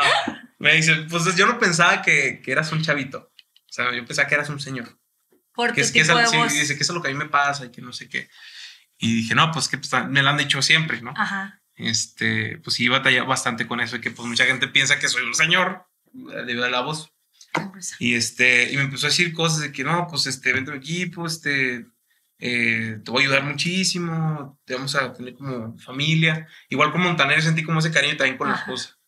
[0.60, 3.32] Me dice, pues yo no pensaba que, que eras un chavito.
[3.38, 4.97] O sea, yo pensaba que eras un señor.
[5.60, 6.54] Por Que tu es que es, tipo de sí, voz.
[6.54, 8.30] dice que eso es lo que a mí me pasa y que no sé qué.
[8.98, 11.13] Y dije, no, pues que pues, me lo han dicho siempre, ¿no?
[11.17, 11.62] Ajá.
[11.76, 15.24] Este, pues sí, batallé bastante con eso y que pues mucha gente piensa que soy
[15.24, 17.12] un señor eh, debido a la voz.
[18.00, 20.76] Y este, y me empezó a decir cosas de que no, pues este, vente a
[20.76, 21.86] mi equipo, este,
[22.38, 26.48] eh, te voy a ayudar muchísimo, te vamos a tener como familia.
[26.69, 28.63] Igual con Montaner sentí como ese cariño también con la Ajá.
[28.63, 28.98] esposa.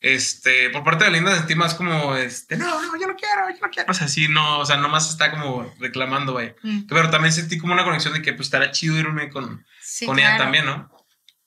[0.00, 3.56] Este, por parte de Linda sentí más como, este, no, no, yo no quiero, yo
[3.60, 3.90] no quiero.
[3.90, 6.54] O sea, sí, no, o sea, nomás está como reclamando, vaya.
[6.62, 6.82] Mm.
[6.88, 10.18] Pero también sentí como una conexión de que pues estará chido irme con, Sí, con
[10.18, 10.44] ella claro.
[10.44, 10.90] también, ¿no?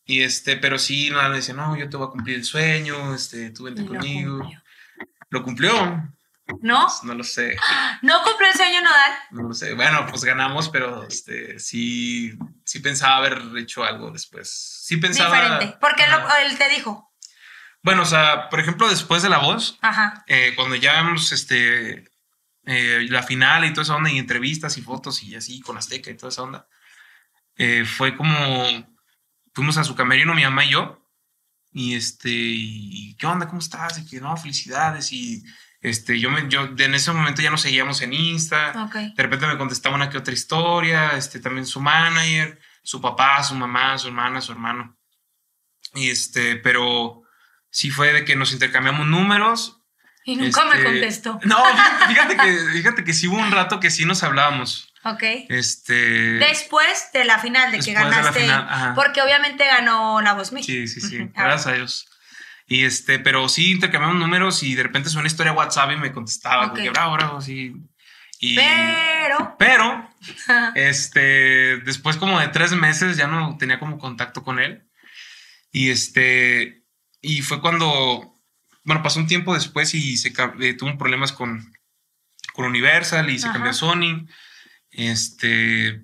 [0.04, 3.16] Y este, pero sí, nada, le decía, no, yo te voy a cumplir el sueño,
[3.16, 4.38] este, tú vente Y lo conmigo.
[4.40, 4.62] cumplió.
[5.30, 6.08] Lo cumplió,
[6.62, 6.82] ¿No?
[6.82, 7.56] Pues, no lo sé.
[8.02, 9.12] ¿No cumplió el sueño nodal?
[9.30, 9.74] No lo sé.
[9.76, 14.52] Bueno, pues ganamos, pero este, sí, sí pensaba haber hecho algo después.
[14.86, 15.34] Sí pensaba.
[15.40, 15.78] Diferente.
[15.80, 17.10] Porque lo- él te dijo.
[17.84, 20.24] Bueno, o sea, por ejemplo, después de la voz, Ajá.
[20.28, 22.06] eh, cuando ya vemos este,
[22.66, 26.12] eh, la final y toda esa onda, y entrevistas y fotos y así con Azteca
[26.12, 26.68] y toda esa onda,
[27.56, 28.90] eh, fue como.
[29.54, 31.06] Fuimos a su camerino, mi mamá y yo,
[31.74, 33.48] y este, y, ¿qué onda?
[33.48, 33.98] ¿Cómo estás?
[34.00, 35.12] Y que no, felicidades.
[35.12, 35.44] Y
[35.82, 38.86] este, yo, me, yo en ese momento ya nos seguíamos en Insta.
[38.86, 38.96] Ok.
[39.16, 43.56] De repente me contestaba una que otra historia, este, también su manager, su papá, su
[43.56, 44.98] mamá, su hermana, su hermano.
[45.96, 47.21] Y este, pero
[47.72, 49.80] sí fue de que nos intercambiamos números.
[50.24, 51.40] Y nunca me este, contestó.
[51.46, 51.58] No,
[52.08, 54.94] fíjate, que, fíjate que sí hubo un rato que sí nos hablábamos.
[55.04, 55.24] Ok.
[55.50, 55.94] Este.
[55.94, 58.40] Después de la final, de que Después de la ganaste.
[58.42, 60.72] final, porque obviamente ganó la voz México.
[60.72, 61.22] Sí, sí, sí.
[61.24, 61.32] Ujú.
[61.36, 62.08] Gracias a Dios.
[62.68, 66.12] Y este, pero sí intercambiamos números y de repente suena una historia WhatsApp y me
[66.12, 66.70] contestaba, Ok.
[66.74, 67.74] como que bravo, bravo, sí.
[68.44, 69.56] Y, Pero.
[69.60, 70.10] pero
[70.76, 74.84] Este, después como de tres meses ya no tenía como contacto con él.
[75.72, 76.81] Y este,
[77.22, 78.40] y fue cuando,
[78.84, 81.74] bueno, pasó un tiempo después y se eh, tuvo problemas con,
[82.54, 83.54] con Universal y se Ajá.
[83.54, 84.28] cambió a Sony.
[84.90, 86.04] Este,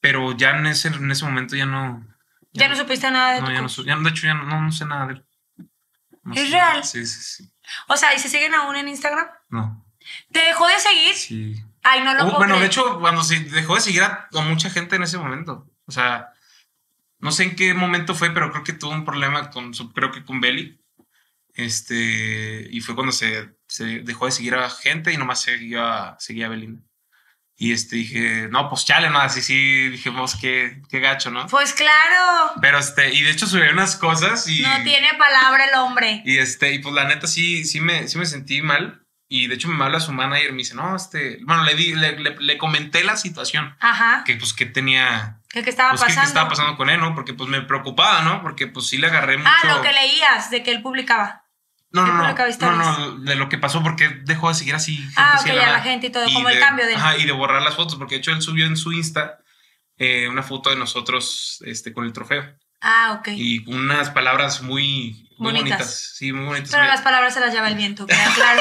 [0.00, 2.06] pero ya en ese, en ese momento ya no.
[2.52, 4.84] ya no supiste nada de no, ya no, ya de hecho, ya no, no, sé
[4.84, 5.26] nada de él.
[6.34, 6.50] ¿Es sé.
[6.50, 6.84] real?
[6.84, 7.52] Sí, sí, sí.
[7.88, 9.26] O sea, ¿y se siguen aún en Instagram?
[9.48, 9.84] No,
[10.32, 11.14] ¿Te dejó de seguir?
[11.14, 11.62] sí.
[11.88, 14.40] Ay, no lo Oh, puedo bueno, de hecho, cuando se dejó de seguir a, a
[14.40, 15.70] mucha gente en ese momento.
[15.86, 16.32] O sea,
[17.18, 20.10] no sé en qué momento fue, pero creo que tuvo un problema con su, creo
[20.12, 20.80] que con Belly.
[21.54, 26.46] Este, y fue cuando se, se dejó de seguir a gente y nomás seguía, seguía
[26.46, 26.82] a Belinda.
[27.58, 31.46] Y este, dije, no, pues chale, no, así sí, dijimos, qué, qué gacho, ¿no?
[31.46, 32.52] Pues claro.
[32.60, 34.60] Pero este, y de hecho subí unas cosas y.
[34.60, 36.20] No tiene palabra el hombre.
[36.26, 39.02] Y este, y pues la neta sí, sí me, sí me sentí mal.
[39.28, 41.94] Y de hecho me habla su manager y me dice, no, este, bueno, le di,
[41.94, 43.74] le, le- le comenté la situación.
[43.80, 44.22] Ajá.
[44.26, 46.28] Que pues que tenía, ¿Qué, qué estaba pues qué- qué pasando?
[46.28, 47.14] estaba pasando con él, ¿no?
[47.14, 48.42] Porque pues me preocupaba, ¿no?
[48.42, 49.50] Porque pues sí le agarré mucho.
[49.50, 51.44] Ah, lo que leías de que él publicaba.
[51.92, 54.96] no, ¿qué no, no, no, no, de lo que pasó porque dejó de seguir así.
[54.98, 56.94] gente Ah, ok, ya la gente y todo, Y como el de- cambio de...
[56.94, 59.38] Ajá, y de borrar las fotos, porque de hecho él subió en su Insta
[59.96, 62.44] eh, una foto de nosotros este, con el trofeo.
[62.82, 63.28] Ah, ok.
[63.28, 65.78] Y unas palabras muy, muy Bonitas.
[65.78, 66.12] bonitas.
[66.16, 66.70] Sí, muy bonitas.
[66.70, 68.60] Pero las palabras se las lleva el viento, queda claro.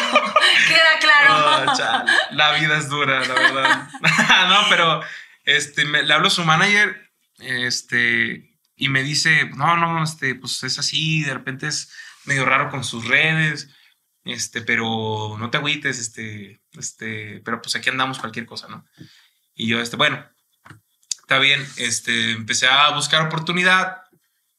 [0.70, 1.66] queda claro.
[1.68, 3.88] Oh, la vida es dura, la verdad.
[4.48, 5.02] no, pero
[5.46, 10.64] este, me, le hablo a su manager este, y me dice, no, no, este, pues
[10.64, 11.92] es así, de repente es
[12.26, 13.70] medio raro con sus redes,
[14.24, 18.86] este, pero no te agüites, este, este, pero pues aquí andamos cualquier cosa, ¿no?
[19.54, 20.28] Y yo, este, bueno,
[21.22, 23.98] está bien, este, empecé a buscar oportunidad,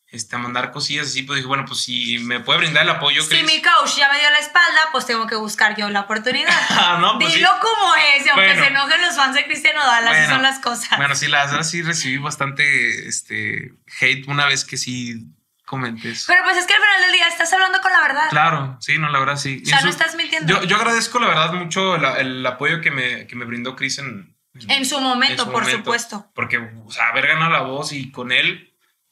[0.09, 3.23] este, a mandar cosillas así, pues dije, bueno, pues si me puede brindar el apoyo,
[3.23, 3.43] si Chris.
[3.45, 6.51] mi coach ya me dio la espalda, pues tengo que buscar yo la oportunidad.
[6.71, 7.39] Ah, no, pues sí.
[7.39, 8.63] Dilo como es, y aunque Bueno.
[8.63, 10.35] se enojen los fans de Cristiano Dal, así Bueno.
[10.35, 10.97] son las cosas.
[10.99, 15.27] Bueno, sí, la verdad sí recibí bastante este, hate una vez que sí
[15.65, 16.27] comenté eso.
[16.29, 18.29] Pero pues es que al final del día estás hablando con la verdad.
[18.31, 19.61] Claro, sí, no, la verdad sí.
[19.65, 20.53] O sea, no estás mintiendo.
[20.61, 23.99] yo, yo agradezco la verdad mucho el, el apoyo que me, que me brindó Chris
[23.99, 24.37] en,
[24.69, 25.79] en su momento, en su por momento.
[25.79, 26.31] supuesto.
[26.35, 28.66] Porque, o sea, haber ganado la voz y con él,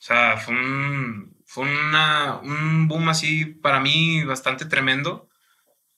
[0.07, 5.29] sea, fue un, fue una, un boom así para mí bastante tremendo.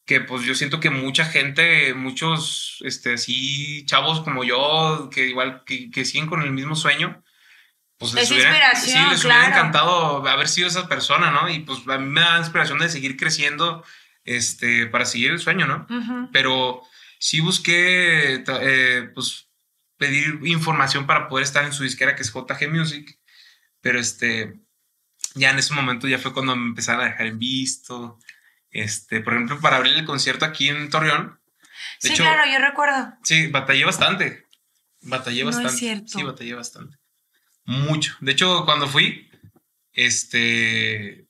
[0.05, 5.65] Que pues yo siento que mucha gente, muchos, este, así, chavos como yo, que igual,
[5.67, 7.25] que, que siguen con el mismo sueño,
[7.99, 9.47] pues Es hubiera- sí, les hubiera claro.
[9.57, 11.49] encantado haber sido esa persona, ¿no?
[11.49, 13.83] Y pues a mí me da inspiración de seguir creciendo,
[14.25, 15.87] este, para seguir el sueño, ¿no?
[16.33, 16.83] Pero
[17.19, 19.49] sí busqué, eh, pues,
[19.97, 23.19] pedir información para poder estar en su disquera que es JG Music,
[23.87, 24.59] pero este,
[25.35, 28.19] ya en ese momento ya fue cuando me empezaron a dejar en visto.
[28.71, 31.41] Este, por ejemplo, para abrir el concierto aquí en Torreón.
[31.99, 33.15] Sí, hecho, claro, yo recuerdo.
[33.23, 34.47] Sí, batallé bastante.
[35.03, 35.79] Batallé No es bastante.
[35.79, 36.07] cierto.
[36.19, 36.97] Sí, batallé bastante.
[37.65, 38.15] Mucho.
[38.21, 39.31] De hecho, cuando fui,
[39.93, 41.27] este,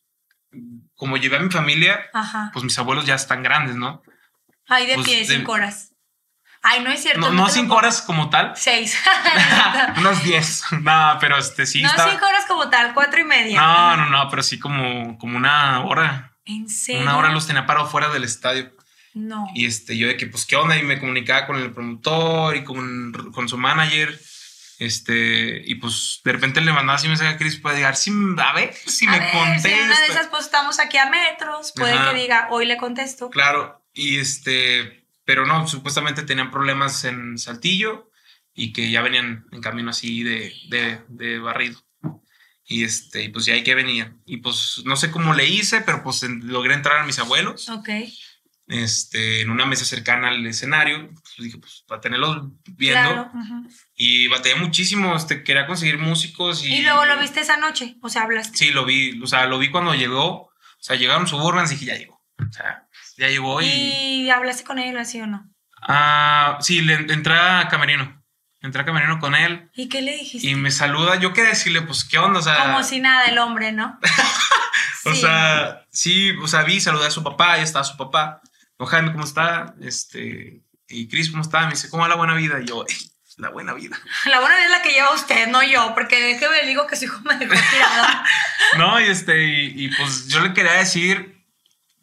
[0.95, 2.51] como llevé a mi familia, Ajá.
[2.53, 4.03] pues mis abuelos ya están grandes, ¿no?
[4.69, 5.93] Ay, de pues, pie, de- cinco horas.
[6.69, 7.21] Ay, no es cierto.
[7.21, 8.99] No, no cinco horas como tal, Seis.
[9.99, 10.65] unos diez.
[10.73, 13.61] No, pero este sí no cinco horas como tal, cuatro y media.
[13.61, 16.33] No, no, no, pero sí como, como una hora.
[16.45, 17.03] ¿En serio?
[17.03, 18.73] Una hora los tenía parados fuera del estadio.
[19.15, 19.47] No.
[19.55, 20.77] Y este, yo de que, pues, ¿qué onda?
[20.77, 24.21] Y me comunicaba con el promotor y con, con su manager.
[24.79, 28.53] Este, y pues de repente le mandaba así mensaje a Chris para llegar, sí, a
[28.53, 29.69] ver si A me ver, contesta.
[29.69, 31.73] Si una de esas, pues estamos aquí a metros.
[31.75, 32.11] Puede Ajá.
[32.11, 33.31] que diga, hoy le contesto.
[33.31, 38.11] Claro, y este, pero no, supuestamente tenían problemas en Saltillo
[38.55, 41.79] y que ya venían en camino así de, de, de barrido.
[42.65, 44.23] Y este, y pues ya ahí que venían.
[44.25, 47.69] Y pues no sé cómo le hice, pero pues logré entrar a mis abuelos.
[47.69, 47.91] Ok.
[48.69, 51.09] este, en una mesa cercana al escenario.
[51.09, 53.11] Pues dije, pues para tenerlos viendo.
[53.11, 53.31] Claro.
[53.35, 53.69] ujú.
[53.95, 56.75] Y batallé muchísimo, este, quería conseguir músicos y...
[56.75, 58.57] Y luego lo viste esa noche, o sea, hablaste.
[58.57, 61.87] Sí, lo vi, o sea, lo vi cuando llegó, o sea, llegaron Suburbans y dije,
[61.87, 62.23] ya llegó.
[62.39, 62.86] O sea,
[63.17, 63.67] ya llegó y...
[63.67, 65.49] ¿Y hablaste con él así o no?
[65.83, 68.23] Ah, sí, le entré a Camerino,
[68.61, 70.49] entré a Camerino con él ¿Y qué le dijiste?
[70.49, 72.41] y me saluda, yo quería decirle, pues, ¿qué onda?
[72.41, 73.99] O sea, Como si nada el hombre, ¿no?
[75.05, 75.21] o Sí.
[75.21, 78.41] sea, sí, o sea, vi, saludé a su papá, ya estaba su papá.
[78.79, 79.75] No, Jaime, ¿cómo está?
[79.81, 81.61] Este, y Chris, ¿cómo está?
[81.67, 82.61] Me dice, ¿cómo va la buena vida?
[82.61, 82.95] Y yo, "Eh,
[83.39, 83.97] la buena vida.
[84.25, 87.05] La buena vida es la que lleva usted, no yo, porque déjeme digo que su
[87.05, 88.07] hijo me dejó tirado.
[88.79, 91.36] No, y este, y, y, pues yo le quería decir,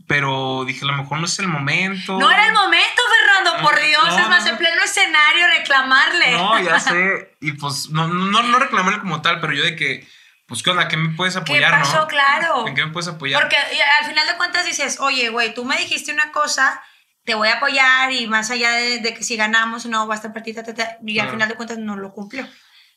[0.07, 2.17] pero dije, a lo mejor no es el momento.
[2.19, 4.49] No era el momento, Fernando, por No, Dios, no, es más, no.
[4.51, 6.31] en pleno escenario reclamarle.
[6.33, 7.35] No, ya sé.
[7.41, 10.07] Y pues no, no, reclamarle como tal, pero yo de que,
[10.45, 10.87] pues, ¿qué onda?
[10.87, 11.97] ¿Qué me puedes ¿Qué apoyar, pasó?
[12.01, 12.07] no?
[12.07, 12.67] Claro.
[12.67, 13.41] ¿En qué me puedes apoyar?
[13.41, 16.81] Porque al final de cuentas dices, oye, güey, tú me dijiste una cosa,
[17.23, 20.15] te voy a apoyar y más allá de, de que si ganamos o no, va
[20.15, 21.31] a estar partida, y al Claro.
[21.31, 22.47] final de cuentas no lo cumplió.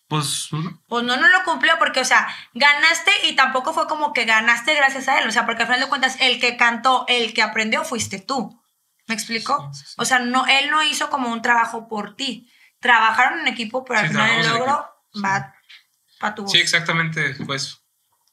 [0.08, 0.82] Pues, no.
[0.86, 4.74] Pues no, no lo cumplió porque, o sea, ganaste y tampoco fue como que ganaste
[4.74, 7.42] gracias a él, o sea, porque al final de cuentas el que cantó, el que
[7.42, 8.62] aprendió fuiste tú.
[9.08, 9.70] ¿Me explico?
[9.72, 9.94] Sí, sí, sí.
[9.98, 12.50] O sea, no, él no hizo como un trabajo por ti.
[12.80, 14.88] Trabajaron en equipo, pero al final el logro
[15.24, 15.54] va
[16.20, 16.52] para tu voz.
[16.52, 17.78] Sí, exactamente, fue eso.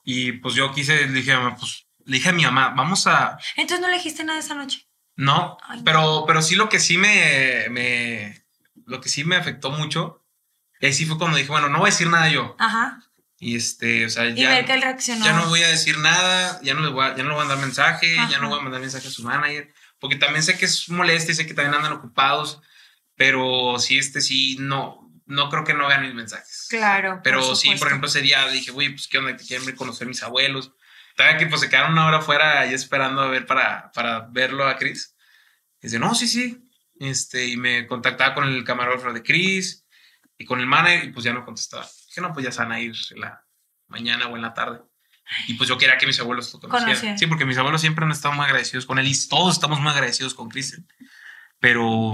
[0.03, 3.79] Y pues yo quise, le dije pues, le dije a mi mamá, vamos a, Entonces
[3.79, 4.88] no le dijiste nada esa noche.
[5.15, 5.83] no, Ay, no.
[5.86, 8.43] pero, pero sí lo que sí me, me,
[8.86, 10.22] lo que sí me afectó mucho,
[10.84, 12.58] y ahí sí fue cuando dije, bueno, no voy a decir nada yo.
[12.60, 13.02] Ajá.
[13.39, 15.24] Y este, o sea, Y ya, ver que él reaccionó.
[15.24, 17.46] ya no voy a decir nada, ya no le voy a, ya no le voy
[17.46, 20.58] a mandar mensaje, ya no voy a mandar mensaje a su manager, porque también sé
[20.58, 22.62] que es molesto y sé que también andan ocupados,
[23.15, 26.67] pero sí, este sí, no, no creo que no vean mis mensajes.
[26.69, 27.22] Claro.
[27.24, 30.22] Pero sí, por ejemplo, ese día dije, güey, pues qué onda, que quieren reconocer mis
[30.22, 30.74] abuelos.
[31.15, 34.67] Todavía que pues se quedaron una hora afuera ahí esperando a ver para, para verlo
[34.67, 35.15] a Chris.
[35.82, 36.62] Y dice, no, sí, sí.
[37.00, 39.83] Este, y me contactaba con el camarógrafo de Chris
[40.43, 41.86] y con el manager y pues ya no contestaba.
[42.08, 43.43] Dije, no, pues ya se van a ir en la
[43.88, 44.82] mañana o en la tarde.
[45.47, 47.17] Y pues yo quería que mis abuelos lo conocieran.
[47.17, 49.91] Sí, porque mis abuelos siempre han estado muy agradecidos con él y todos estamos muy
[49.91, 50.82] agradecidos con Chris.
[51.60, 52.13] Pero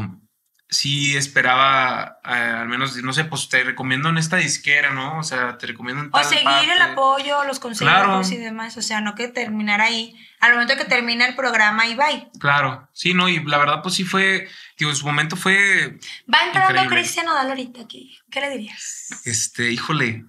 [0.69, 5.17] sí esperaba, eh, al menos, no sé, pues te recomiendo en esta disquera, ¿no?
[5.17, 6.83] O sea, te recomiendo en O tal seguir el parte.
[6.93, 8.21] apoyo, los consejos Claro.
[8.29, 8.77] y demás.
[8.77, 10.15] O sea, no que terminar ahí.
[10.39, 12.29] Al momento que termina el programa y bye.
[12.39, 14.47] Claro, sí, no, y la verdad, pues sí fue,
[14.79, 15.99] digo, en su momento fue,
[16.33, 16.87] Va entrando.
[16.89, 18.17] Cristian Odal ahorita aquí.
[18.31, 19.07] ¿Qué le dirías?
[19.25, 20.25] este, híjole,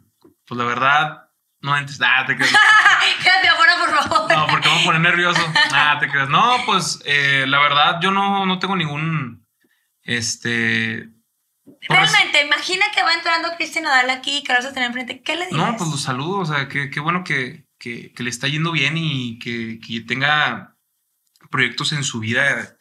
[0.46, 1.28] pues la verdad,
[1.60, 2.52] no entres, ah, te creas.
[3.22, 4.32] Quédate afuera, por favor.
[4.36, 5.40] No, porque me voy a poner nervioso.
[5.72, 6.28] Ah, te creas.
[6.28, 9.46] No, pues eh, la verdad, yo no, no tengo ningún,
[10.02, 11.08] este...
[11.88, 15.22] Realmente, imagina que va entrando Cristian Odal aquí y que lo vas a tener enfrente.
[15.22, 15.66] ¿Qué le dirías?
[15.70, 18.72] No, pues los saludo, o sea, qué, qué bueno que, que- que le está yendo
[18.72, 20.76] bien y que, que tenga
[21.50, 22.76] proyectos en su vida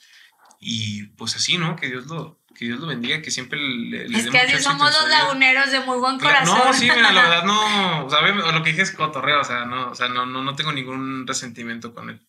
[0.60, 1.76] y pues así, ¿no?
[1.78, 4.92] Que Dios lo, que Dios lo bendiga, que siempre le, le es que así somos
[4.92, 6.60] los laguneros de muy buen corazón.
[6.66, 9.66] No, sí, mira, la verdad no, o sea, lo que dije es cotorreo, o sea,
[9.66, 12.28] no, o sea, no, no, no tengo ningún resentimiento con él.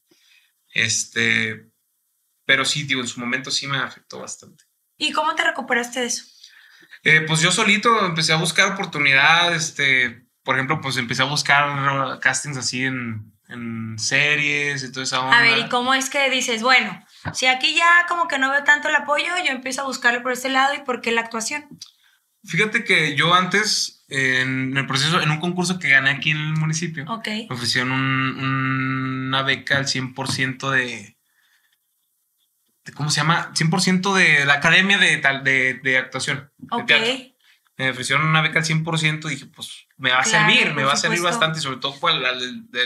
[0.72, 1.70] Este,
[2.44, 4.64] pero sí, digo, en su momento sí me afectó bastante.
[4.96, 6.24] ¿Y cómo te recuperaste de eso?
[7.02, 12.20] Eh, pues yo solito empecé a buscar oportunidades, este, por ejemplo, pues empecé a buscar
[12.20, 15.38] castings así en, en series y toda esa onda.
[15.38, 18.64] A ver, ¿y cómo es que dices, bueno, si aquí ya como que no veo
[18.64, 21.66] tanto el apoyo, yo empiezo a buscarlo por este lado y por qué la actuación?
[22.44, 26.52] Fíjate que yo antes, en el proceso, en un concurso que gané aquí en el
[26.54, 27.28] municipio, Ok.
[27.28, 31.18] me ofrecieron un- una beca al 100% de,
[32.94, 33.52] ¿cómo se llama?
[33.54, 36.50] 100% de la academia de, de, de actuación.
[36.58, 36.86] de Ok.
[36.86, 37.29] teatro.
[37.84, 40.84] Me ofrecieron una beca al 100% y dije, pues me va a Claro, servir, me
[40.84, 42.18] va a servir bastante, sobre todo para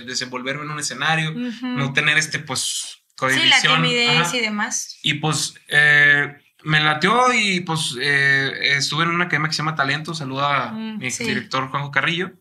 [0.05, 3.83] desenvolverme en un escenario, no tener este, pues, Sí, la cohibición.
[3.83, 4.37] timidez Ajá.
[4.37, 4.99] y demás.
[5.03, 9.77] Y pues eh, me latió y pues eh, estuve en una academia que se llama
[9.77, 10.15] Talento.
[10.15, 11.23] Saluda a Mm, mi sí.
[11.25, 12.33] director Juanjo Carrillo.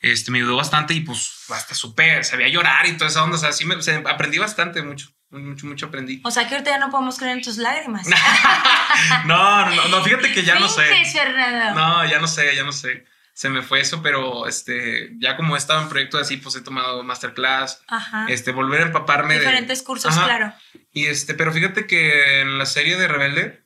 [0.00, 3.36] Este, me ayudó bastante y pues hasta supe, sabía llorar y toda esa onda.
[3.36, 6.20] O sea, sí me, o sea, aprendí bastante, mucho, mucho, mucho aprendí.
[6.24, 8.06] O sea que ahorita ya no podemos creer en tus lágrimas.
[9.26, 10.82] No, no, no, fíjate que ya no sé.
[11.12, 11.80] Fernando.
[11.80, 13.06] No, ya no sé, ya no sé.
[13.32, 16.60] Se me fue eso, pero este, ya como he estado en proyectos así, pues he
[16.60, 18.26] tomado masterclass, Ajá.
[18.28, 20.24] este, volver a empaparme de- Diferentes cursos, Ajá.
[20.26, 20.52] claro.
[20.92, 23.64] Y este, pero fíjate que en la serie de Rebelde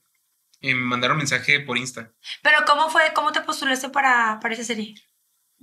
[0.61, 2.13] eh, me mandaron mensaje por Insta.
[2.43, 3.03] Pero ¿cómo fue?
[3.15, 4.95] ¿Cómo te postulaste para, para esa serie?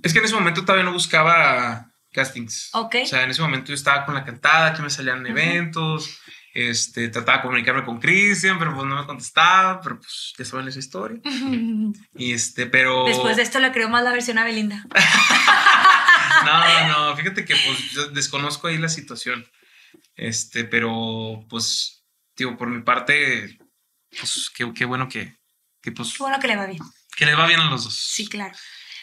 [0.02, 2.70] Es que en ese momento todavía no buscaba castings.
[2.74, 2.96] Ok.
[3.02, 6.20] O sea, en ese momento yo estaba con la cantada, que me salían eventos,
[6.54, 10.68] este, trataba de comunicarme con Cristian, pero pues no me contestaba, pero pues ya saben
[10.68, 11.20] esa historia.
[12.14, 13.04] Y este, pero...
[13.06, 14.84] Después de esto le creo más la versión a Belinda.
[16.44, 19.46] No, no, fíjate que pues yo desconozco ahí la situación.
[20.16, 22.04] Este, pero pues,
[22.36, 23.58] digo, por mi parte,
[24.10, 25.36] pues qué, qué bueno que,
[25.80, 26.82] que pues, Qué bueno que le va bien.
[27.16, 27.94] que le va bien a los dos.
[27.96, 28.54] Sí, claro.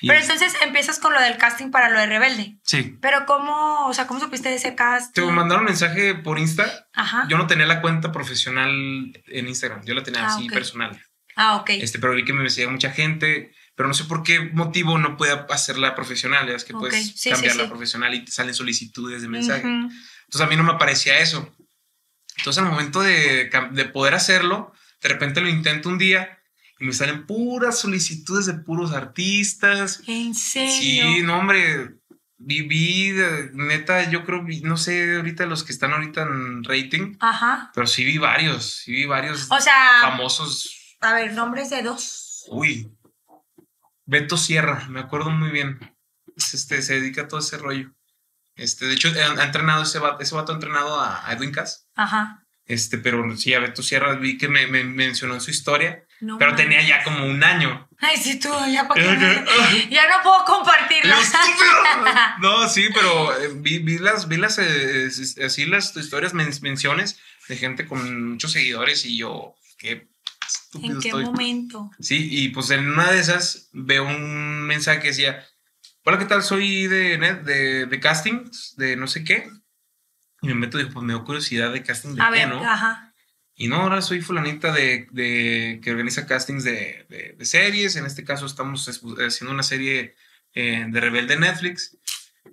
[0.02, 2.58] Y- Pero entonces empiezas con lo del casting para lo de Rebelde.
[2.64, 2.98] Sí.
[3.02, 5.12] Pero ¿cómo, o sea, cómo supiste de ese casting?
[5.26, 6.88] Te mandaron mensaje por Insta.
[6.94, 7.26] Ajá.
[7.30, 11.00] Yo no tenía la cuenta profesional en Instagram, yo la tenía Ah, así personal.
[11.36, 11.70] Ah, ok.
[11.72, 15.16] Este, pero vi que me seguía mucha gente, pero no sé por qué motivo no
[15.18, 16.48] pueda hacerla profesional.
[16.48, 17.70] Ya Es que Ok, puedes sí, cambiarla sí.
[17.70, 19.62] profesional y te salen solicitudes de mensaje.
[19.66, 19.90] Ujú.
[20.26, 21.56] Entonces a mí no me aparecía eso.
[22.38, 26.39] Entonces al momento de, de poder hacerlo, de repente lo intento un día
[26.80, 30.02] y me salen puras solicitudes de puros artistas.
[30.08, 30.72] ¿En serio?
[30.72, 31.96] Sí, no, hombre.
[32.42, 33.14] Viví,
[33.52, 37.70] neta, yo creo, no sé ahorita los que están ahorita en rating, Ajá.
[37.76, 40.96] pero sí vi varios, sí vi varios O sea, famosos.
[41.02, 42.46] a ver, nombres de dos.
[42.48, 42.90] Uy,
[44.06, 45.80] Beto Sierra, me acuerdo muy bien.
[46.38, 47.94] Es Este, se dedica a todo ese rollo.
[48.56, 51.90] Este, de hecho, ha, entrenado ese vato, ese vato ha entrenado a, a Edwin Cass.
[51.96, 52.46] Ajá.
[52.66, 56.38] Este, pero sí, a Beto Sierra vi que me, me mencionó en su historia, No
[56.38, 57.88] pero tenía ya como un año.
[58.00, 59.90] Ay, sí, tú, ya para Ya, qué.
[59.90, 59.90] ya.
[60.04, 61.14] Ya no puedo compartirlo.
[62.42, 65.10] No, sí, pero eh, vi, vi las, vi las, eh,
[65.46, 70.08] así las historias, men- menciones de gente con muchos seguidores y yo, qué
[70.48, 71.26] estúpido ¿En qué estoy.
[71.26, 71.92] momento?
[72.00, 75.46] Sí, y pues en una de esas veo un mensaje que decía,
[76.04, 76.44] hola, ¿qué tal?
[76.44, 79.50] Soy de, de, de castings, de no sé qué.
[80.42, 82.50] Y me meto y digo, pues me dio curiosidad de casting de A qué, ver,
[82.50, 82.64] ¿no?
[82.64, 83.09] ajá.
[83.60, 87.96] Y no, ahora soy fulanita de, de- que organiza castings de, de- de series.
[87.98, 90.16] En este caso estamos es- haciendo una serie
[90.56, 91.98] eh, de Rebelde Netflix.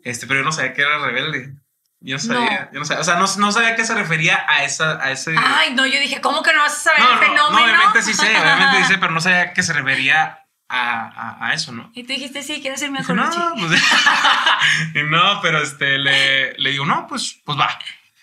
[0.02, 1.54] Este, pero yo no sabía que era Rebelde.
[2.00, 4.44] Yo no sabía, yo no sabía, o sea, no, no sabía a qué se refería
[4.48, 5.34] a esa, a ese.
[5.38, 7.64] Ay, no, yo dije, ¿cómo que no vas a saber no, el no, no, fenómeno?
[7.64, 11.06] obviamente sí sé, obviamente sí sé, pero no sabía a qué se refería a,
[11.38, 11.90] a- a eso, ¿no?
[11.94, 13.80] Y tú dijiste, sí, quiero ser mejor no, pues,
[14.94, 17.78] y no, pero este, le, le digo, no, pues, pues va.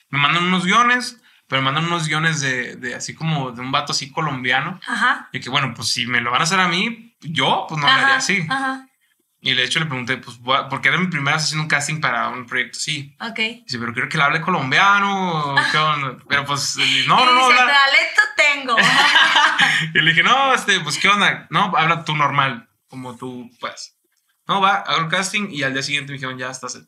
[0.10, 1.20] Me mandan unos guiones,
[1.54, 4.80] pero me mandan unos guiones de, de así como de un vato así colombiano.
[4.88, 5.30] Ajá.
[5.32, 7.86] Y que bueno, pues si me lo van a hacer a mí, yo pues no
[7.88, 8.44] ajá, así.
[8.50, 8.88] Ajá.
[9.40, 12.30] Y de hecho le pregunté, pues, porque era mi primera vez haciendo un casting para
[12.30, 13.16] un proyecto así.
[13.20, 13.38] Ok.
[13.38, 15.52] Dice, pero quiero que le hable colombiano.
[15.54, 16.18] o ¿qué onda?".
[16.28, 17.48] Pero pues, no, no, no.
[17.50, 18.76] dice, habla- talento tengo.
[19.94, 21.46] Y le dije, no, este, pues, ¿qué onda?
[21.52, 23.96] No, habla tú normal, como tú puedas.
[24.48, 26.88] No, va, hago el casting y al día siguiente me dijeron, ya estás hecho.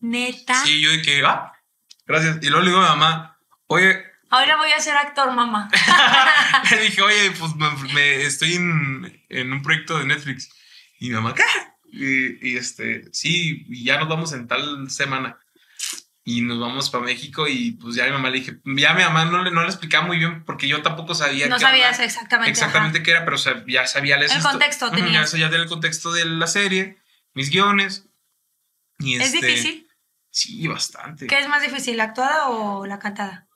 [0.00, 0.62] Neta.
[0.64, 1.50] Sí, yo dije, ah,
[2.04, 2.40] gracias.
[2.42, 3.31] Y luego le digo a mi mamá,
[3.72, 5.68] oye, Ahora voy a ser actor, mamá.
[6.70, 10.48] le dije, oye, pues me, me- estoy en, en un proyecto de Netflix.
[10.98, 11.42] Y mi mamá, ¿qué?
[11.92, 15.38] Y, y, este, sí, y ya nos vamos en tal semana.
[16.24, 19.24] Y nos vamos para México y pues ya mi mamá le dije, ya mi mamá
[19.26, 22.50] no le, no le explicaba muy bien porque yo tampoco sabía No qué sabías exactamente.
[22.52, 25.12] exactamente qué era, pero ya sabía El histo- contexto tenías.
[25.12, 26.96] Ya sabía del contexto de la serie,
[27.34, 28.06] mis guiones.
[29.00, 29.24] Y ajá.
[29.24, 29.88] ¿Es este, difícil?
[30.30, 31.26] Sí, bastante.
[31.26, 33.48] ¿Qué es más difícil, la actuada o la cantada?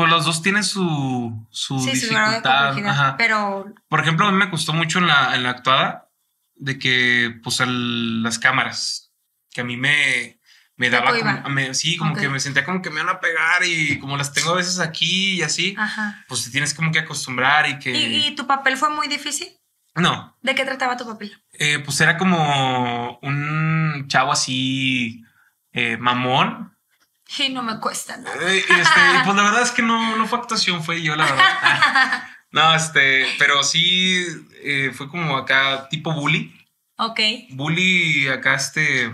[0.00, 2.78] Pues los dos tienen su, su Sí, dificultad.
[2.88, 3.16] Ajá.
[3.18, 6.08] Pero, Por ejemplo, a mí me costó mucho en la, en la actuada
[6.54, 9.12] de que, pues, el- las cámaras,
[9.52, 10.40] que a mí me,
[10.76, 13.62] me daba como, me- sí, como que me sentía como que me van a pegar
[13.64, 16.24] y como las tengo a veces aquí y así, ajá.
[16.28, 17.90] pues te tienes como que acostumbrar y que...
[17.90, 19.48] ¿Y, y tu papel fue muy difícil?
[19.94, 21.36] No, ¿De qué trataba tu papel?
[21.52, 25.24] eh, pues era como un chavo así
[25.72, 26.74] eh, mamón.
[27.38, 28.36] Y no me cuesta nada.
[28.52, 31.24] Eh, y este, pues la verdad es que no, no fue actuación, fue yo, la
[31.24, 32.22] verdad.
[32.52, 34.24] No, este, pero sí
[34.64, 36.52] eh, fue como acá tipo bully.
[36.96, 37.20] Ok.
[37.50, 39.08] Bully acá este...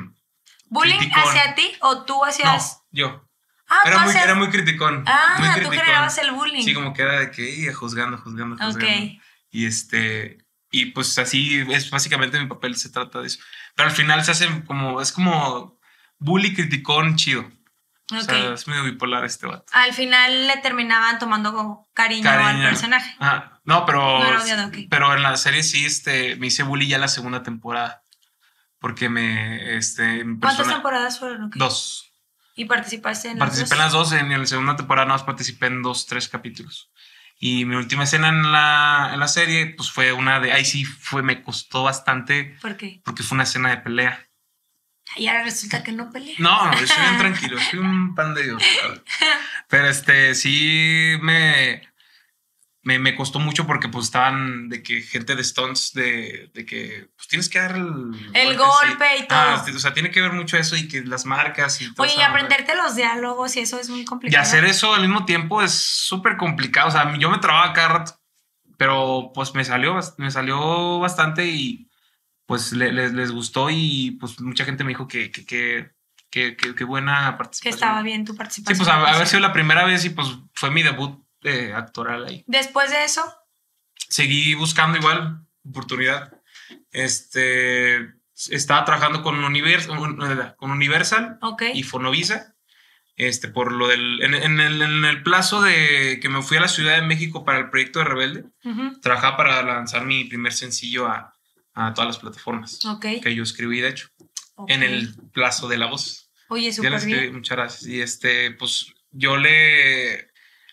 [0.71, 1.23] ¿Bullying Criticón.
[1.29, 2.81] hacia ti o tú No, hacías...?
[2.91, 3.29] yo.
[3.69, 5.05] Ah, era, tú muy, era muy criticón.
[5.07, 5.79] Ah, muy tú criticón.
[5.81, 6.63] generabas el bullying.
[6.65, 8.63] Sí, como que era de que "Ih, juzgando, juzgando, Ok.
[8.63, 9.13] juzgando.
[9.51, 10.39] Y este,
[10.71, 13.41] y pues así es básicamente mi papel, se trata de eso.
[13.75, 15.79] Pero al final se hace como, es como
[16.19, 17.45] bully criticón chido.
[18.13, 18.23] O Ok.
[18.23, 19.65] sea, es medio bipolar este vato.
[19.73, 22.69] Al final le terminaban tomando como cariño, al Cariño.
[22.69, 23.17] personaje.
[23.19, 23.61] Ajá.
[23.65, 24.77] No, pero, No era odiado, ok.
[24.89, 28.03] pero en la serie sí, este, me hice bully ya la segunda temporada.
[28.79, 31.45] Porque me, este, mi ¿Cuántas persona- temporadas fueron?
[31.45, 31.57] Ok.
[31.57, 32.13] Dos.
[32.55, 33.73] ¿Y participaste en las Participé dos?
[33.73, 36.91] en las dos, en la segunda temporada nada más participé en dos, tres capítulos.
[37.39, 40.85] Y mi última escena en la, en la serie, pues fue una de, ahí sí
[40.85, 43.03] fue, me costó bastante, ¿Por qué?
[43.05, 44.26] porque fue una escena de pelea.
[45.15, 46.35] Y ahora resulta que no pelea.
[46.39, 48.63] No, yo soy bien tranquilo, soy un pan de Dios.
[48.83, 49.01] ¿sabes?
[49.69, 51.81] Pero este, sí me,
[52.83, 57.09] me, me costó mucho porque pues estaban de que gente de Stones, de, de que
[57.17, 58.57] pues tienes que dar el, El sí.
[58.57, 59.39] golpe y todo.
[59.39, 62.15] Ah, o sea, tiene que ver mucho eso y que las marcas y todo Oye,
[62.19, 64.43] y aprenderte los diálogos y eso es muy Y complicado.
[64.43, 66.89] hacer eso al mismo tiempo es súper complicado.
[66.89, 68.21] O sea, yo me trababa cada rato,
[68.77, 71.86] pero pues me salió, me salió bastante y
[72.47, 75.91] pues le- les, les gustó y pues mucha gente me dijo que, que, que,
[76.31, 77.75] que, que- que buena Que participación.
[77.75, 78.79] estaba bien tu Sí, participación.
[78.79, 82.45] pues a- haber sido la primera vez y pues fue mi debut eh, actoral ahí.
[82.47, 83.23] Después de eso,
[84.09, 86.33] Seguí buscando igual oportunidad.
[86.93, 87.97] Este,
[88.51, 90.17] estaba trabajando con, Univers- un-
[90.57, 91.63] con Universal ok.
[91.75, 92.55] y Fonovisa.
[93.17, 94.23] Este, por lo del.
[94.23, 97.45] En, en el, en el plazo de que me fui a la Ciudad de México
[97.45, 101.35] para el proyecto de Rebelde, Ujú, trabajaba para lanzar mi primer sencillo a,
[101.77, 102.81] a todas las plataformas
[103.23, 104.09] que yo escribí, de hecho,
[104.67, 106.31] en el plazo de la voz.
[106.49, 107.35] Oye, súper bien.
[107.35, 107.87] muchas gracias.
[107.87, 110.29] Y este, pues yo le,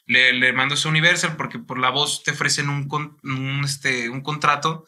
[0.06, 4.10] le, le mando ese Universal porque por la voz te ofrecen un, con- un, este,
[4.10, 4.86] un contrato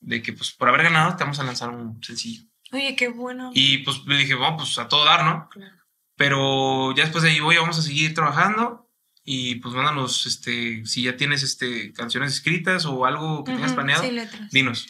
[0.00, 2.44] de que, pues por haber ganado, te vamos a lanzar un sencillo.
[2.72, 3.50] Oye, qué bueno.
[3.54, 5.48] Y pues le dije, bueno, pues a todo dar, ¿no?
[5.48, 5.74] Claro.
[6.16, 8.84] Pero ya después de ahí voy, vamos a seguir trabajando.
[9.24, 14.02] Y pues mándanos, este, si ya tienes este, canciones escritas o algo que tengas planeado,
[14.04, 14.50] Sí, letras.
[14.50, 14.86] dinos.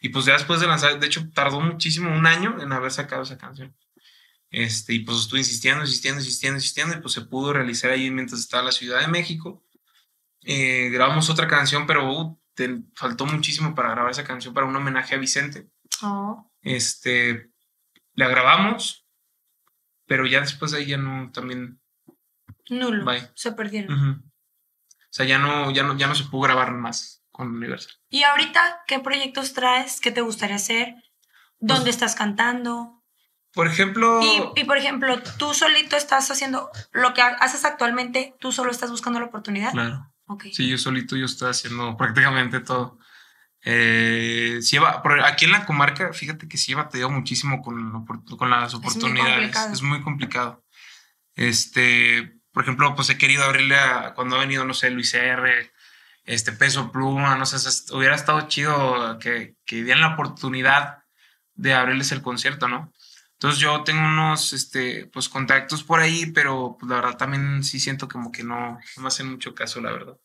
[0.00, 3.22] Y pues ya después de lanzar, de hecho, tardó muchísimo, un año en haber sacado
[3.22, 3.76] esa canción.
[4.50, 8.40] Este, y pues estuve insistiendo, insistiendo, insistiendo, insistiendo, y pues se pudo realizar ahí mientras
[8.40, 9.64] estaba en la Ciudad de México.
[10.42, 14.74] Eh, grabamos otra canción, pero uh, te- faltó muchísimo para grabar esa canción para un
[14.74, 15.68] homenaje a Vicente.
[16.02, 17.50] Oh, Este,
[18.14, 19.06] la grabamos,
[20.06, 21.80] pero ya después de ahí ya no, también,
[22.68, 23.04] nulo.
[23.04, 23.30] Bye.
[23.34, 23.92] Se perdieron.
[24.10, 24.22] o
[25.10, 27.92] sea, ya no, ya no, ya no se pudo grabar más con Universal.
[28.08, 30.00] ¿Y ahorita qué proyectos traes?
[30.00, 30.94] ¿Qué te gustaría hacer?
[31.58, 33.02] ¿Dónde Pues- estás cantando?
[33.52, 38.34] Por ejemplo, Y, y, por ejemplo, tú solito estás haciendo lo que ha- haces actualmente,
[38.38, 39.72] tú solo estás buscando la oportunidad.
[39.72, 40.06] claro.
[40.26, 40.44] Ok.
[40.52, 42.98] Sí, yo solito yo estoy haciendo prácticamente todo.
[43.62, 44.78] Eh, sí,
[45.24, 49.32] aquí en la comarca, fíjate que sí he batallado muchísimo con, con las muy oportunidades.
[49.34, 49.72] complicado.
[49.72, 50.64] Es muy complicado.
[51.34, 55.72] Este, por ejemplo, pues he querido abrirle a cuando ha venido, no sé, Luis R,
[56.24, 57.56] este Peso Pluma, no sé,
[57.94, 60.98] hubiera estado chido que, que dieran la oportunidad
[61.54, 62.92] de abrirles el concierto, ¿no?
[63.40, 67.80] Entonces yo tengo unos, este, pues contactos por ahí, pero pues, la verdad también sí
[67.80, 70.16] siento como que no, no me hacen mucho caso, la verdad.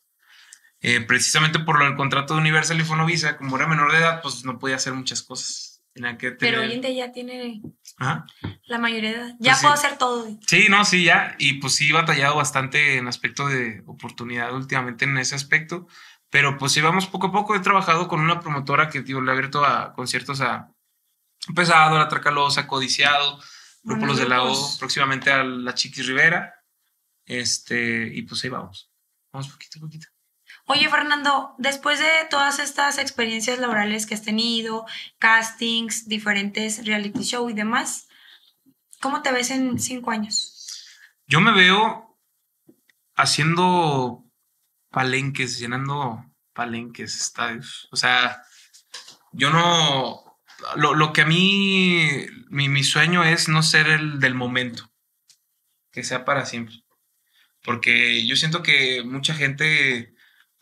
[0.80, 4.44] Eh, precisamente por del contrato de Universal y Fonovisa, como era menor de edad, pues
[4.44, 5.65] no podía hacer muchas cosas.
[5.96, 6.54] Tenía que tener...
[6.54, 7.62] Pero hoy en día ya tiene
[8.66, 9.34] la mayoría de edad.
[9.40, 9.62] Ya Pues sí.
[9.62, 10.28] puedo hacer todo.
[10.46, 11.34] Sí, no, sí, ya.
[11.38, 15.88] Y pues sí, he batallado bastante en aspecto de oportunidad últimamente en ese aspecto.
[16.28, 17.54] Pero pues sí, vamos poco a poco.
[17.54, 20.70] He trabajado con una promotora que digo, le ha abierto a conciertos a
[21.54, 23.38] Pesado, La Tracalosa, Codiciado,
[23.82, 24.76] Grupo Buenos Los de la O, grupos.
[24.78, 26.54] próximamente a La Chiquis Rivera.
[27.24, 28.90] Este, y pues ahí vamos.
[29.32, 30.08] Vamos poquito a poquito.
[30.68, 34.84] Oye, Fernando, después de todas estas experiencias laborales que has tenido,
[35.18, 38.08] castings, diferentes reality show y demás,
[39.00, 40.52] ¿cómo te ves en cinco años?
[41.28, 42.18] Yo me veo
[43.14, 44.24] haciendo
[44.90, 47.88] palenques, llenando palenques, estadios.
[47.92, 48.42] O sea,
[49.30, 50.40] yo no.
[50.74, 52.26] Lo, lo que a mí.
[52.48, 54.90] Mi, mi sueño es no ser el del momento.
[55.92, 56.82] Que sea para siempre.
[57.62, 60.15] Porque yo siento que mucha gente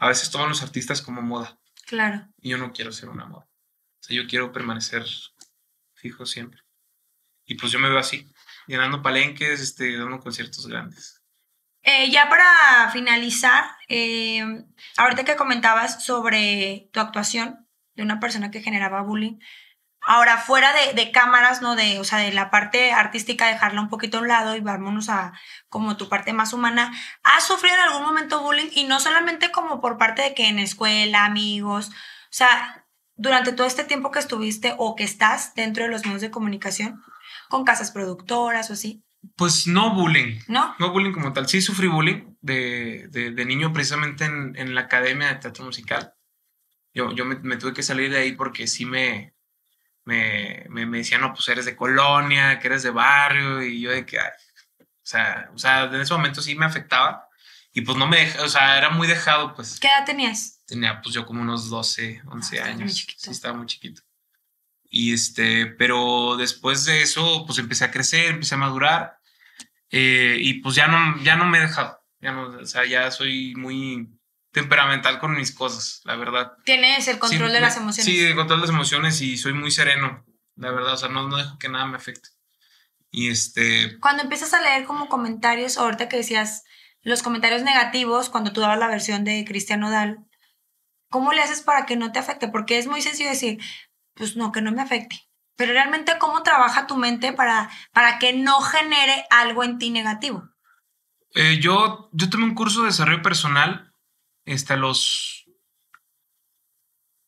[0.04, 1.58] a veces toman los artistas como moda.
[1.86, 2.28] Claro.
[2.36, 3.46] Y yo no quiero ser una moda.
[3.46, 5.02] O sea, yo quiero permanecer
[5.94, 6.60] fijo siempre.
[7.46, 8.30] Y pues yo me veo así,
[8.66, 11.22] llenando palenques, este, dando conciertos grandes.
[11.82, 14.44] Eh, ya para finalizar, eh,
[14.98, 19.38] ahorita que comentabas sobre tu actuación de una persona que generaba bullying,
[20.06, 21.76] ahora fuera de, de cámaras, ¿no?
[21.76, 25.08] De, o sea, de la parte artística, dejarla un poquito a un lado y vámonos
[25.08, 25.32] a
[25.68, 26.92] como tu parte más humana.
[27.22, 28.70] ¿Has sufrido en algún momento bullying?
[28.72, 32.86] Y no solamente como por parte de que en escuela, amigos, o sea,
[33.16, 37.02] durante todo este tiempo que estuviste o que estás dentro de los medios de comunicación,
[37.48, 39.04] con casas productoras o así,
[39.36, 40.40] Pues no bullying.
[40.48, 40.74] ¿No?
[40.78, 41.48] No bullying como tal.
[41.48, 46.14] Sí sufrí bullying de, de, de niño precisamente en, en, la academia de teatro musical.
[46.92, 49.33] Yo, yo me, me, tuve que salir de ahí porque sí me,
[50.04, 53.90] me, me, me, decían, no, pues eres de colonia, que eres de barrio, y yo
[53.90, 54.30] de que, ay,
[54.78, 57.28] o, sea, o sea, en ese momento sí me afectaba.
[57.72, 59.80] Y pues no me dejaba, o sea, era muy dejado, pues.
[59.80, 60.62] ¿Qué edad tenías?
[60.64, 63.06] Tenía pues yo como unos 12, 11 ah, años.
[63.16, 64.02] Sí, estaba muy chiquito.
[64.84, 69.18] Y este, pero después de eso, pues empecé a crecer, empecé a madurar.
[69.90, 72.00] Eh, y pues ya no, ya no me he dejado.
[72.20, 74.08] Ya no, o sea, ya soy muy
[74.54, 76.52] temperamental con mis cosas, la verdad.
[76.64, 78.04] Tienes el control sí, de las emociones.
[78.04, 80.24] Sí, el control de las emociones y soy muy sereno,
[80.54, 80.94] la verdad.
[80.94, 82.28] O sea, no, no dejo que nada me afecte.
[83.10, 83.98] Y este.
[83.98, 86.62] Cuando empiezas a leer como comentarios, ahorita que decías
[87.02, 90.24] los comentarios negativos, cuando tú dabas la versión de Cristian Nodal,
[91.10, 92.46] ¿cómo le haces para que no te afecte?
[92.46, 93.58] Porque es muy sencillo decir,
[94.14, 95.20] pues no, que no me afecte.
[95.56, 100.48] Pero realmente, ¿cómo trabaja tu mente para, para que no genere algo en ti negativo?
[101.34, 103.93] Eh, yo, yo tomé un curso de desarrollo personal
[104.46, 105.46] hasta los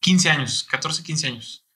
[0.00, 1.66] 15 años, 14, 15 años.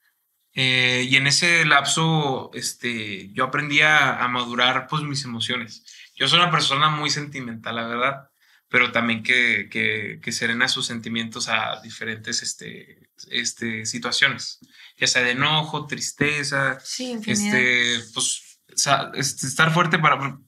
[0.53, 5.85] Eh, y en ese lapso, este, yo aprendí a, a, madurar pues, mis emociones.
[6.15, 8.29] Yo soy una persona muy sentimental, la verdad,
[8.67, 14.59] pero también que, que, que serena sus sentimientos a diferentes este, este, situaciones
[15.01, 20.39] ya sea de enojo, tristeza, sí, este, pues, este, estar fuerte para,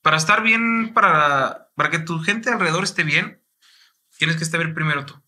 [0.00, 3.42] para estar bien, para, para que tu gente alrededor esté bien,
[4.18, 5.20] tienes que estar primero tú,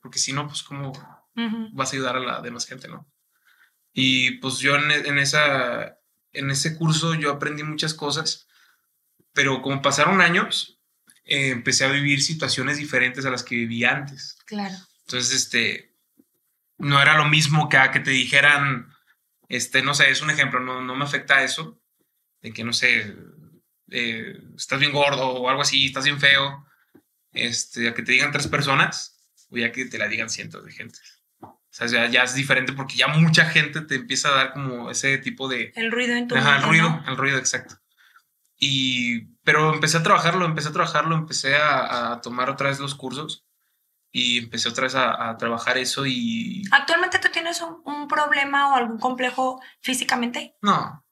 [0.00, 0.92] porque si no, pues, ¿cómo
[1.72, 3.10] vas a ayudar a la demás gente, no?
[3.92, 5.98] Y pues yo en, en, esa,
[6.32, 8.46] en ese curso yo aprendí muchas cosas,
[9.32, 10.76] pero como pasaron años,
[11.24, 14.38] eh, empecé a vivir situaciones diferentes a las que vivía antes.
[14.46, 14.74] Claro.
[15.06, 15.94] Entonces, este,
[16.78, 18.92] no era lo mismo que a que te dijeran,
[19.48, 21.80] este, no sé, es un ejemplo, no, no me afecta eso,
[22.42, 23.16] de que, no sé,
[23.90, 26.66] eh, estás bien gordo o algo así, estás bien feo,
[27.36, 29.16] este, a que te digan tres personas,
[29.50, 30.98] o ya que te la digan cientos de gente.
[31.40, 34.90] O sea, ya, ya, es diferente porque ya mucha gente te empieza a dar como
[34.90, 35.72] ese tipo de...
[35.76, 37.04] El ruido en tu Ajá, el ruido, ¿no?
[37.06, 37.76] el ruido, exacto.
[38.58, 42.94] Y, pero empecé a trabajarlo, empecé a trabajarlo, empecé a, a tomar otra vez los
[42.94, 43.46] cursos
[44.10, 46.62] y empecé otra vez a, a, trabajar eso y...
[46.70, 50.56] ¿Actualmente tú tienes un, un, problema o algún complejo físicamente?
[50.62, 51.04] No,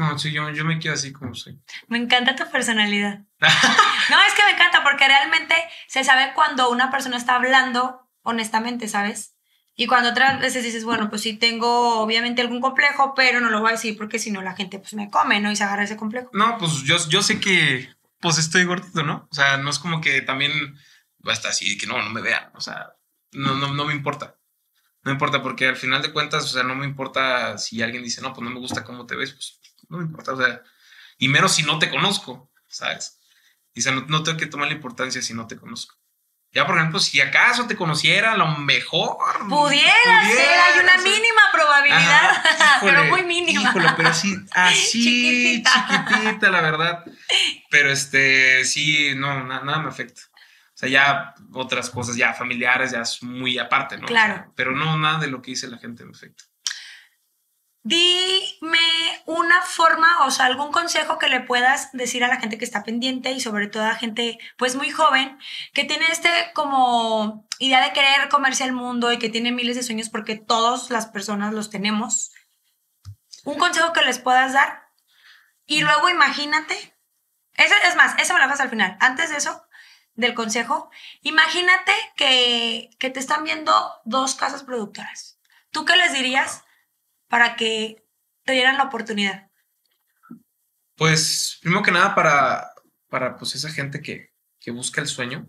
[0.00, 1.60] no, sí, yo, yo me quedo así como soy.
[1.88, 3.20] Me encanta tu personalidad.
[4.10, 5.54] no, es que me encanta porque realmente
[5.88, 9.36] se sabe cuando una persona está hablando honestamente, ¿sabes?
[9.74, 13.60] Y cuando otras veces dices, bueno, pues sí tengo obviamente algún complejo, pero no lo
[13.60, 15.50] voy a decir porque si no la gente pues me come, ¿no?
[15.50, 16.28] Y se agarra ese complejo.
[16.34, 17.88] No, pues yo, yo sé que
[18.20, 19.26] pues estoy gordito, ¿no?
[19.30, 20.52] O sea, no es como que también
[21.26, 22.94] va a estar así, que no, no me vean, o sea,
[23.32, 24.36] no, no, no me importa.
[25.02, 28.20] No importa porque al final de cuentas, o sea, no me importa si alguien dice,
[28.20, 30.62] no, pues no me gusta cómo te ves, pues no me importa, o sea,
[31.16, 33.19] y menos si no te conozco, ¿sabes?
[33.74, 35.96] Sea, no, no tengo que tomar la importancia si no te conozco.
[36.52, 39.16] Ya, por ejemplo, si acaso te conociera, a lo mejor.
[39.48, 41.02] Pudiera, pudiera ser, hay una ser.
[41.02, 43.62] mínima probabilidad, Ajá, híjole, pero muy mínima.
[43.62, 46.08] Híjole, pero sí, así, chiquitita.
[46.08, 47.04] chiquitita, la verdad.
[47.70, 50.22] Pero este, sí, no, na, nada me afecta.
[50.32, 54.06] O sea, ya otras cosas ya familiares, ya es muy aparte, ¿no?
[54.06, 54.32] Claro.
[54.32, 56.44] O sea, pero no nada de lo que dice la gente en efecto.
[57.82, 58.78] Dime
[59.24, 62.82] una forma, o sea, algún consejo que le puedas decir a la gente que está
[62.82, 65.38] pendiente y sobre todo a gente pues muy joven
[65.72, 69.82] que tiene este como idea de querer comerse el mundo y que tiene miles de
[69.82, 72.32] sueños porque todas las personas los tenemos.
[73.44, 74.90] Un consejo que les puedas dar
[75.64, 76.74] y luego imagínate,
[77.54, 78.98] ese, es más, eso me lo hagas al final.
[79.00, 79.64] Antes de eso,
[80.16, 80.90] del consejo,
[81.22, 83.72] imagínate que, que, te están viendo
[84.04, 85.38] dos casas productoras.
[85.70, 86.64] ¿Tú qué les dirías
[87.30, 88.04] para que
[88.44, 89.48] te dieran la oportunidad?
[90.96, 92.72] Pues, primero que nada, para,
[93.08, 95.48] para pues, esa gente que, que busca el sueño,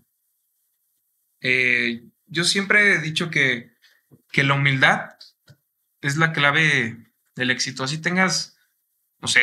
[1.41, 3.71] eh, yo siempre he dicho que,
[4.31, 5.09] que la humildad
[6.01, 6.97] es la clave
[7.35, 7.83] del éxito.
[7.83, 8.55] Así tengas,
[9.19, 9.41] no sé,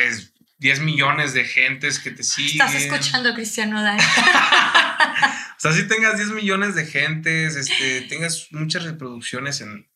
[0.59, 2.65] 10 millones de gentes que te siguen.
[2.65, 3.99] Estás escuchando Cristiano Dai.
[5.57, 9.89] o sea, si tengas 10 millones de gentes, este, tengas muchas reproducciones en,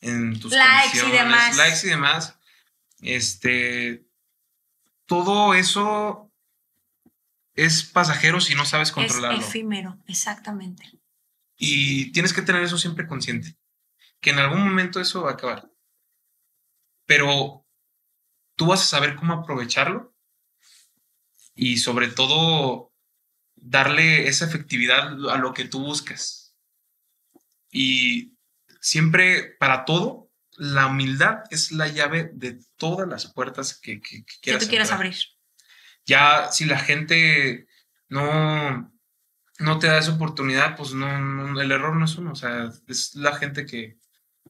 [0.00, 1.56] en tus likes canciones, y demás.
[1.56, 2.38] likes y demás,
[3.00, 4.06] este,
[5.06, 6.32] todo eso
[7.54, 9.38] es pasajero si no sabes controlarlo.
[9.38, 10.84] Es efímero, exactamente.
[11.56, 13.56] Y tienes que tener eso siempre consciente,
[14.20, 15.70] que en algún momento eso va a acabar.
[17.06, 17.66] Pero
[18.56, 20.14] tú vas a saber cómo aprovecharlo
[21.54, 22.92] y sobre todo
[23.54, 26.54] darle esa efectividad a lo que tú buscas.
[27.70, 28.35] Y
[28.86, 34.34] siempre, para todo, la humildad es la llave de todas las puertas que, que, que
[34.40, 35.16] quieras, que tú quieras abrir.
[36.04, 37.66] ya si la gente
[38.08, 38.94] no,
[39.58, 43.16] no te da esa oportunidad, pues no, el error no es uno, o sea, es
[43.16, 43.98] la gente que,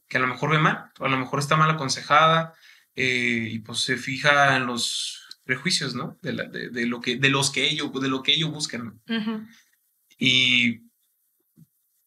[0.06, 2.52] que a lo mejor ve mal, o a lo mejor está mal aconsejada
[2.94, 6.18] eh, y pues se fija en los prejuicios, ¿no?
[6.20, 6.32] De,
[6.70, 9.00] de, lo que, de los que ellos, de lo que ellos buscan.
[10.18, 10.85] Y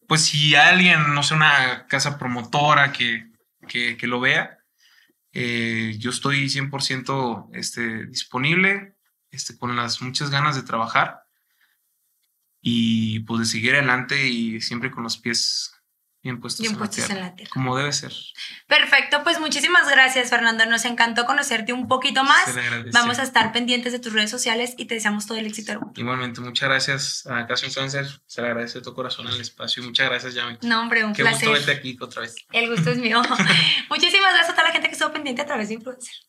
[0.10, 3.32] pues si alguien, no sé, una casa promotora que,
[3.68, 4.58] que, lo vea,
[5.34, 8.96] eh, yo estoy 100% este, disponible,
[9.30, 11.22] este, con las muchas ganas de trabajar
[12.60, 15.79] y pues de seguir adelante y siempre con los pies
[16.22, 18.12] bien puestos, en, la tierra, Como debe ser.
[18.68, 22.56] Perfecto, pues muchísimas gracias Fernando, nos encantó conocerte un poquito más.
[22.92, 25.80] Vamos a estar pendientes de tus redes sociales y te deseamos todo el éxito.
[25.96, 29.82] Igualmente, muchas gracias a Caso Influencer, se le agradece de tu corazón el espacio.
[29.84, 30.58] Muchas gracias, Yami.
[30.64, 31.48] No, hombre, un Qué placer.
[31.48, 32.36] gusto verte aquí otra vez.
[32.52, 33.22] El gusto es mío.
[33.90, 36.29] muchísimas gracias a toda la gente que estuvo pendiente a través de Influencer.